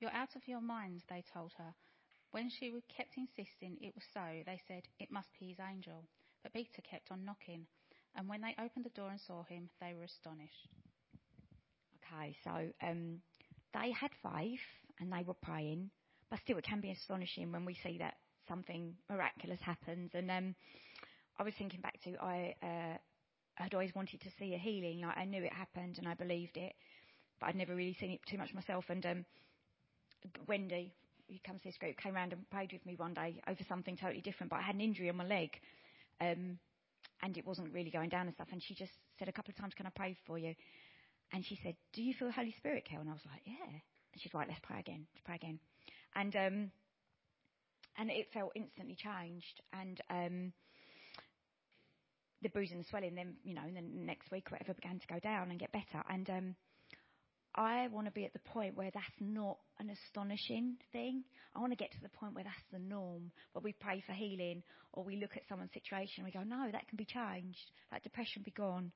You're 0.00 0.12
out 0.12 0.36
of 0.36 0.46
your 0.46 0.60
minds, 0.60 1.02
they 1.08 1.24
told 1.32 1.52
her. 1.58 1.74
When 2.30 2.50
she 2.50 2.72
kept 2.94 3.16
insisting 3.16 3.78
it 3.80 3.94
was 3.94 4.04
so, 4.12 4.42
they 4.44 4.60
said, 4.66 4.82
It 4.98 5.10
must 5.10 5.28
be 5.38 5.48
his 5.48 5.60
angel. 5.60 6.04
But 6.42 6.52
Peter 6.52 6.82
kept 6.82 7.10
on 7.10 7.24
knocking, 7.24 7.66
and 8.16 8.28
when 8.28 8.42
they 8.42 8.54
opened 8.58 8.84
the 8.84 8.90
door 8.90 9.10
and 9.10 9.20
saw 9.20 9.44
him, 9.44 9.70
they 9.80 9.94
were 9.94 10.04
astonished. 10.04 10.68
Okay, 12.04 12.36
so 12.44 12.50
um, 12.86 13.20
they 13.72 13.90
had 13.92 14.10
faith 14.22 14.60
and 15.00 15.12
they 15.12 15.22
were 15.26 15.34
praying, 15.34 15.90
but 16.30 16.38
still 16.40 16.58
it 16.58 16.64
can 16.64 16.80
be 16.80 16.90
astonishing 16.90 17.50
when 17.50 17.64
we 17.64 17.74
see 17.82 17.98
that 17.98 18.14
something 18.46 18.94
miraculous 19.08 19.60
happens. 19.60 20.10
And 20.14 20.30
um, 20.30 20.54
I 21.38 21.42
was 21.42 21.54
thinking 21.58 21.80
back 21.80 22.00
to 22.04 22.16
I 22.22 22.54
uh, 22.62 22.96
had 23.54 23.74
always 23.74 23.94
wanted 23.94 24.20
to 24.22 24.28
see 24.38 24.54
a 24.54 24.58
healing. 24.58 25.00
Like 25.00 25.16
I 25.16 25.24
knew 25.24 25.42
it 25.42 25.52
happened 25.52 25.98
and 25.98 26.08
I 26.08 26.14
believed 26.14 26.56
it, 26.56 26.74
but 27.40 27.46
I'd 27.46 27.56
never 27.56 27.74
really 27.74 27.96
seen 27.98 28.12
it 28.12 28.20
too 28.28 28.38
much 28.38 28.54
myself. 28.54 28.84
And 28.88 29.04
um, 29.06 29.24
Wendy, 30.46 30.92
who 31.28 31.36
comes 31.44 31.62
to 31.62 31.68
this 31.68 31.78
group, 31.78 31.96
came 31.96 32.14
around 32.14 32.32
and 32.32 32.48
prayed 32.50 32.72
with 32.72 32.84
me 32.86 32.94
one 32.96 33.14
day 33.14 33.42
over 33.48 33.60
something 33.68 33.96
totally 33.96 34.20
different. 34.20 34.50
But 34.50 34.60
I 34.60 34.62
had 34.62 34.74
an 34.74 34.80
injury 34.80 35.08
on 35.08 35.16
my 35.16 35.26
leg. 35.26 35.50
Um, 36.20 36.58
and 37.22 37.36
it 37.38 37.46
wasn't 37.46 37.72
really 37.72 37.90
going 37.90 38.10
down 38.10 38.26
and 38.26 38.34
stuff. 38.34 38.48
And 38.52 38.62
she 38.62 38.74
just 38.74 38.92
said 39.18 39.28
a 39.28 39.32
couple 39.32 39.50
of 39.50 39.56
times, 39.56 39.74
"Can 39.74 39.86
I 39.86 39.90
pray 39.90 40.16
for 40.26 40.38
you?" 40.38 40.54
And 41.32 41.44
she 41.44 41.58
said, 41.62 41.74
"Do 41.92 42.02
you 42.02 42.14
feel 42.14 42.30
Holy 42.30 42.52
Spirit, 42.52 42.84
Kel?" 42.84 43.00
And 43.00 43.08
I 43.08 43.12
was 43.14 43.24
like, 43.26 43.42
"Yeah." 43.46 43.66
And 43.66 44.22
she's 44.22 44.34
right. 44.34 44.46
Let's 44.46 44.60
pray 44.62 44.78
again. 44.78 45.06
Let's 45.14 45.24
pray 45.24 45.36
again. 45.36 45.58
And 46.14 46.36
um, 46.36 46.70
and 47.96 48.10
it 48.10 48.28
felt 48.32 48.52
instantly 48.54 48.96
changed. 48.96 49.62
And 49.72 50.00
um, 50.10 50.52
the 52.44 52.50
bruising 52.50 52.76
and 52.76 52.86
swelling, 52.86 53.14
then 53.14 53.34
you 53.42 53.54
know, 53.54 53.62
and 53.66 53.74
then 53.74 54.06
next 54.06 54.30
week 54.30 54.46
or 54.48 54.54
whatever 54.54 54.74
began 54.74 55.00
to 55.00 55.06
go 55.06 55.18
down 55.18 55.50
and 55.50 55.58
get 55.58 55.72
better. 55.72 56.04
And 56.08 56.30
um, 56.30 56.54
I 57.56 57.88
want 57.88 58.06
to 58.06 58.12
be 58.12 58.24
at 58.24 58.32
the 58.32 58.40
point 58.40 58.76
where 58.76 58.90
that's 58.92 59.20
not 59.20 59.58
an 59.78 59.90
astonishing 59.90 60.76
thing. 60.92 61.24
I 61.54 61.60
want 61.60 61.72
to 61.72 61.76
get 61.76 61.92
to 61.92 62.02
the 62.02 62.08
point 62.08 62.34
where 62.34 62.44
that's 62.44 62.68
the 62.72 62.78
norm, 62.78 63.30
where 63.52 63.62
we 63.62 63.72
pray 63.72 64.02
for 64.06 64.12
healing 64.12 64.62
or 64.92 65.04
we 65.04 65.16
look 65.16 65.36
at 65.36 65.46
someone's 65.48 65.72
situation 65.72 66.22
and 66.22 66.26
we 66.26 66.32
go, 66.32 66.44
no, 66.44 66.70
that 66.70 66.86
can 66.88 66.96
be 66.96 67.06
changed. 67.06 67.70
That 67.90 68.02
depression 68.02 68.42
be 68.44 68.50
gone. 68.50 68.92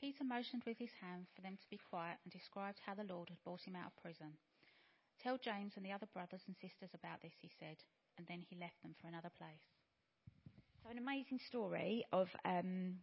Peter 0.00 0.24
motioned 0.24 0.62
with 0.66 0.78
his 0.78 0.92
hand 1.00 1.26
for 1.34 1.42
them 1.42 1.56
to 1.56 1.70
be 1.70 1.80
quiet 1.90 2.16
and 2.24 2.32
described 2.32 2.78
how 2.84 2.94
the 2.94 3.12
Lord 3.12 3.28
had 3.28 3.42
brought 3.44 3.66
him 3.66 3.76
out 3.76 3.92
of 3.92 4.02
prison. 4.02 4.32
Tell 5.22 5.36
James 5.36 5.72
and 5.76 5.84
the 5.84 5.92
other 5.92 6.06
brothers 6.12 6.42
and 6.46 6.56
sisters 6.56 6.92
about 6.94 7.20
this, 7.22 7.32
he 7.40 7.50
said, 7.58 7.76
and 8.18 8.26
then 8.26 8.42
he 8.48 8.56
left 8.56 8.80
them 8.82 8.94
for 9.00 9.08
another 9.08 9.30
place. 9.38 9.66
So, 10.82 10.90
an 10.90 10.98
amazing 10.98 11.40
story 11.46 12.04
of 12.12 12.28
um, 12.44 12.96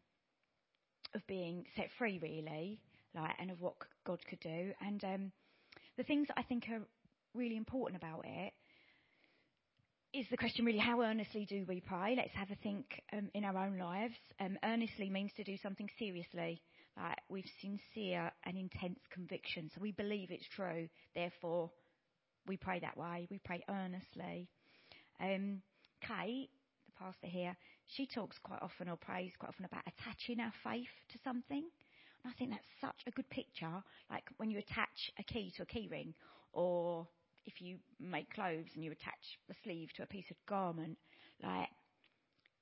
of 1.14 1.26
being 1.28 1.66
set 1.76 1.90
free, 1.98 2.20
really, 2.22 2.80
like, 3.16 3.36
and 3.40 3.52
of 3.52 3.62
what 3.62 3.76
God 4.06 4.20
could 4.28 4.40
do. 4.40 4.72
And 4.82 5.04
um, 5.04 5.32
the 5.98 6.04
things 6.04 6.28
that 6.28 6.40
I 6.40 6.44
think 6.44 6.66
are 6.70 6.82
really 7.34 7.58
important 7.58 8.02
about 8.02 8.26
it 8.26 8.54
is 10.14 10.26
the 10.30 10.38
question 10.38 10.66
really 10.66 10.80
how 10.80 11.02
earnestly 11.02 11.46
do 11.46 11.66
we 11.68 11.82
pray? 11.82 12.16
Let's 12.16 12.36
have 12.36 12.52
a 12.52 12.56
think 12.56 13.02
um, 13.12 13.30
in 13.34 13.44
our 13.44 13.58
own 13.58 13.78
lives. 13.78 14.16
Um, 14.40 14.58
earnestly 14.64 15.10
means 15.10 15.32
to 15.38 15.44
do 15.44 15.58
something 15.58 15.90
seriously 15.98 16.62
like 16.96 17.18
with 17.30 17.46
sincere 17.62 18.32
and 18.46 18.58
intense 18.58 19.00
conviction. 19.12 19.70
So 19.74 19.82
we 19.82 19.92
believe 19.92 20.30
it's 20.32 20.48
true, 20.56 20.88
therefore 21.16 21.72
we 22.46 22.58
pray 22.58 22.80
that 22.80 22.98
way. 22.98 23.28
We 23.32 23.40
pray 23.40 23.64
earnestly. 23.70 24.50
Um, 25.24 25.62
Kate, 26.02 26.50
the 26.86 26.92
pastor 27.00 27.28
here, 27.28 27.56
she 27.88 28.06
talks 28.06 28.38
quite 28.44 28.62
often 28.62 28.90
or 28.90 28.98
prays 28.98 29.32
quite 29.40 29.50
often 29.50 29.66
about 29.66 29.84
attaching 29.88 30.42
our 30.42 30.52
faith 30.64 30.92
to 31.14 31.20
something. 31.24 31.64
And 31.64 32.32
I 32.32 32.34
think 32.38 32.52
that's 32.52 32.68
such 32.82 33.08
a 33.08 33.12
good 33.12 33.30
picture, 33.30 33.84
like 34.12 34.26
when 34.38 34.52
you 34.52 34.60
attach 34.60 35.12
a 35.18 35.24
key 35.24 35.54
to 35.56 35.64
a 35.64 35.66
keyring, 35.66 36.14
or 36.52 37.08
if 37.46 37.62
you 37.62 37.78
make 38.00 38.34
clothes 38.34 38.70
and 38.76 38.84
you 38.84 38.92
attach 38.92 39.40
the 39.48 39.56
sleeve 39.64 39.90
to 39.96 40.04
a 40.04 40.08
piece 40.08 40.30
of 40.30 40.38
garment. 40.48 40.98
Like 41.42 41.70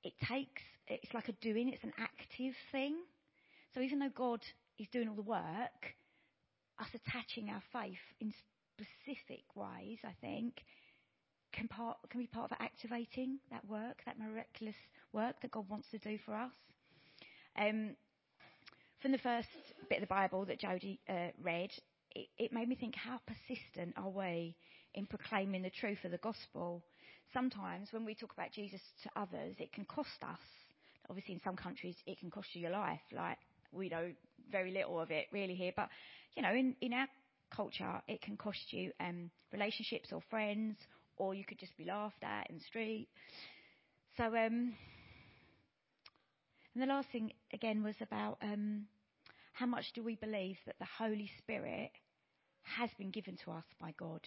it 0.04 0.14
takes, 0.28 0.62
it's 0.86 1.12
like 1.14 1.28
a 1.28 1.32
doing. 1.40 1.68
It's 1.68 1.84
an 1.84 1.92
active 1.98 2.54
thing. 2.70 2.96
So 3.74 3.80
even 3.80 3.98
though 3.98 4.10
God 4.14 4.40
is 4.78 4.86
doing 4.92 5.08
all 5.08 5.14
the 5.14 5.22
work, 5.22 5.96
us 6.80 6.88
attaching 6.94 7.48
our 7.50 7.62
faith 7.72 8.02
in 8.20 8.32
specific 8.74 9.44
ways, 9.54 9.98
I 10.04 10.14
think, 10.20 10.62
can, 11.52 11.68
part, 11.68 11.98
can 12.10 12.20
be 12.20 12.26
part 12.26 12.50
of 12.50 12.56
activating 12.60 13.38
that 13.50 13.64
work, 13.66 14.02
that 14.06 14.18
miraculous 14.18 14.76
work 15.12 15.36
that 15.42 15.50
God 15.50 15.68
wants 15.68 15.88
to 15.90 15.98
do 15.98 16.18
for 16.24 16.34
us. 16.34 16.52
Um, 17.58 17.96
from 19.00 19.12
the 19.12 19.18
first 19.18 19.48
bit 19.88 19.98
of 19.98 20.08
the 20.08 20.14
Bible 20.14 20.44
that 20.46 20.60
Jodie 20.60 20.98
uh, 21.08 21.32
read, 21.42 21.70
it, 22.14 22.28
it 22.38 22.52
made 22.52 22.68
me 22.68 22.76
think 22.76 22.94
how 22.94 23.20
persistent 23.26 23.94
are 23.96 24.08
we 24.08 24.54
in 24.94 25.06
proclaiming 25.06 25.62
the 25.62 25.70
truth 25.70 25.98
of 26.04 26.10
the 26.10 26.18
gospel? 26.18 26.82
Sometimes 27.32 27.88
when 27.92 28.04
we 28.04 28.14
talk 28.14 28.32
about 28.32 28.52
Jesus 28.52 28.80
to 29.02 29.10
others, 29.16 29.56
it 29.58 29.72
can 29.72 29.84
cost 29.84 30.22
us. 30.22 30.38
Obviously, 31.08 31.34
in 31.34 31.40
some 31.42 31.56
countries, 31.56 31.96
it 32.06 32.18
can 32.20 32.30
cost 32.30 32.48
you 32.52 32.62
your 32.62 32.70
life. 32.70 33.00
Like 33.14 33.38
we 33.72 33.88
know 33.88 34.12
very 34.50 34.70
little 34.70 35.00
of 35.00 35.10
it 35.10 35.26
really 35.32 35.54
here, 35.54 35.72
but 35.74 35.88
you 36.36 36.42
know, 36.42 36.52
in, 36.52 36.76
in 36.80 36.92
our 36.92 37.08
culture, 37.54 38.00
it 38.08 38.22
can 38.22 38.36
cost 38.36 38.72
you 38.72 38.92
um, 39.00 39.30
relationships 39.52 40.10
or 40.12 40.22
friends, 40.30 40.76
or 41.16 41.34
you 41.34 41.44
could 41.44 41.58
just 41.58 41.76
be 41.76 41.84
laughed 41.84 42.22
at 42.22 42.48
in 42.50 42.56
the 42.56 42.64
street. 42.64 43.08
So, 44.16 44.24
um, 44.24 44.74
and 46.74 46.82
the 46.82 46.86
last 46.86 47.08
thing 47.10 47.32
again 47.52 47.82
was 47.82 47.94
about 48.00 48.38
um, 48.42 48.86
how 49.52 49.66
much 49.66 49.92
do 49.94 50.02
we 50.02 50.16
believe 50.16 50.56
that 50.66 50.78
the 50.78 50.86
Holy 50.98 51.30
Spirit 51.38 51.90
has 52.62 52.90
been 52.98 53.10
given 53.10 53.36
to 53.44 53.50
us 53.50 53.64
by 53.80 53.94
God 53.98 54.20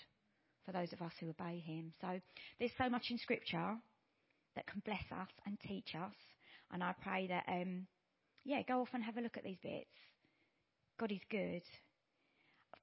for 0.65 0.71
those 0.71 0.91
of 0.93 1.02
us 1.02 1.13
who 1.19 1.30
obey 1.30 1.60
Him. 1.65 1.93
So 2.02 2.19
there's 2.60 2.71
so 2.78 2.89
much 2.89 3.06
in 3.10 3.17
Scripture 3.17 3.76
that 4.56 4.67
can 4.67 4.82
bless 4.86 5.04
us 5.12 5.30
and 5.45 5.60
teach 5.60 5.95
us, 5.95 6.15
and 6.71 6.84
I 6.84 6.93
pray 7.02 7.28
that 7.28 7.43
um, 7.48 7.88
yeah, 8.43 8.62
go 8.67 8.82
off 8.82 8.89
and 8.93 9.04
have 9.04 9.17
a 9.17 9.21
look 9.21 9.38
at 9.38 9.43
these 9.43 9.58
bits. 9.62 9.89
God 11.00 11.12
is 11.12 11.19
good. 11.30 11.63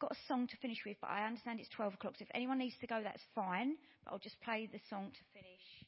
Got 0.03 0.19
a 0.19 0.27
song 0.27 0.49
to 0.49 0.57
finish 0.57 0.79
with, 0.85 0.97
but 1.01 1.11
I 1.11 1.25
understand 1.25 1.61
it's 1.61 1.69
12 1.69 1.95
o'clock. 1.95 2.15
So 2.19 2.25
if 2.25 2.31
anyone 2.35 2.59
needs 2.59 2.75
to 2.81 2.88
go, 2.88 3.01
that's 3.05 3.23
fine. 3.37 3.77
But 4.05 4.12
I'll 4.12 4.19
just 4.19 4.41
play 4.41 4.69
the 4.73 4.81
song 4.91 5.12
to 5.12 5.21
finish. 5.33 5.82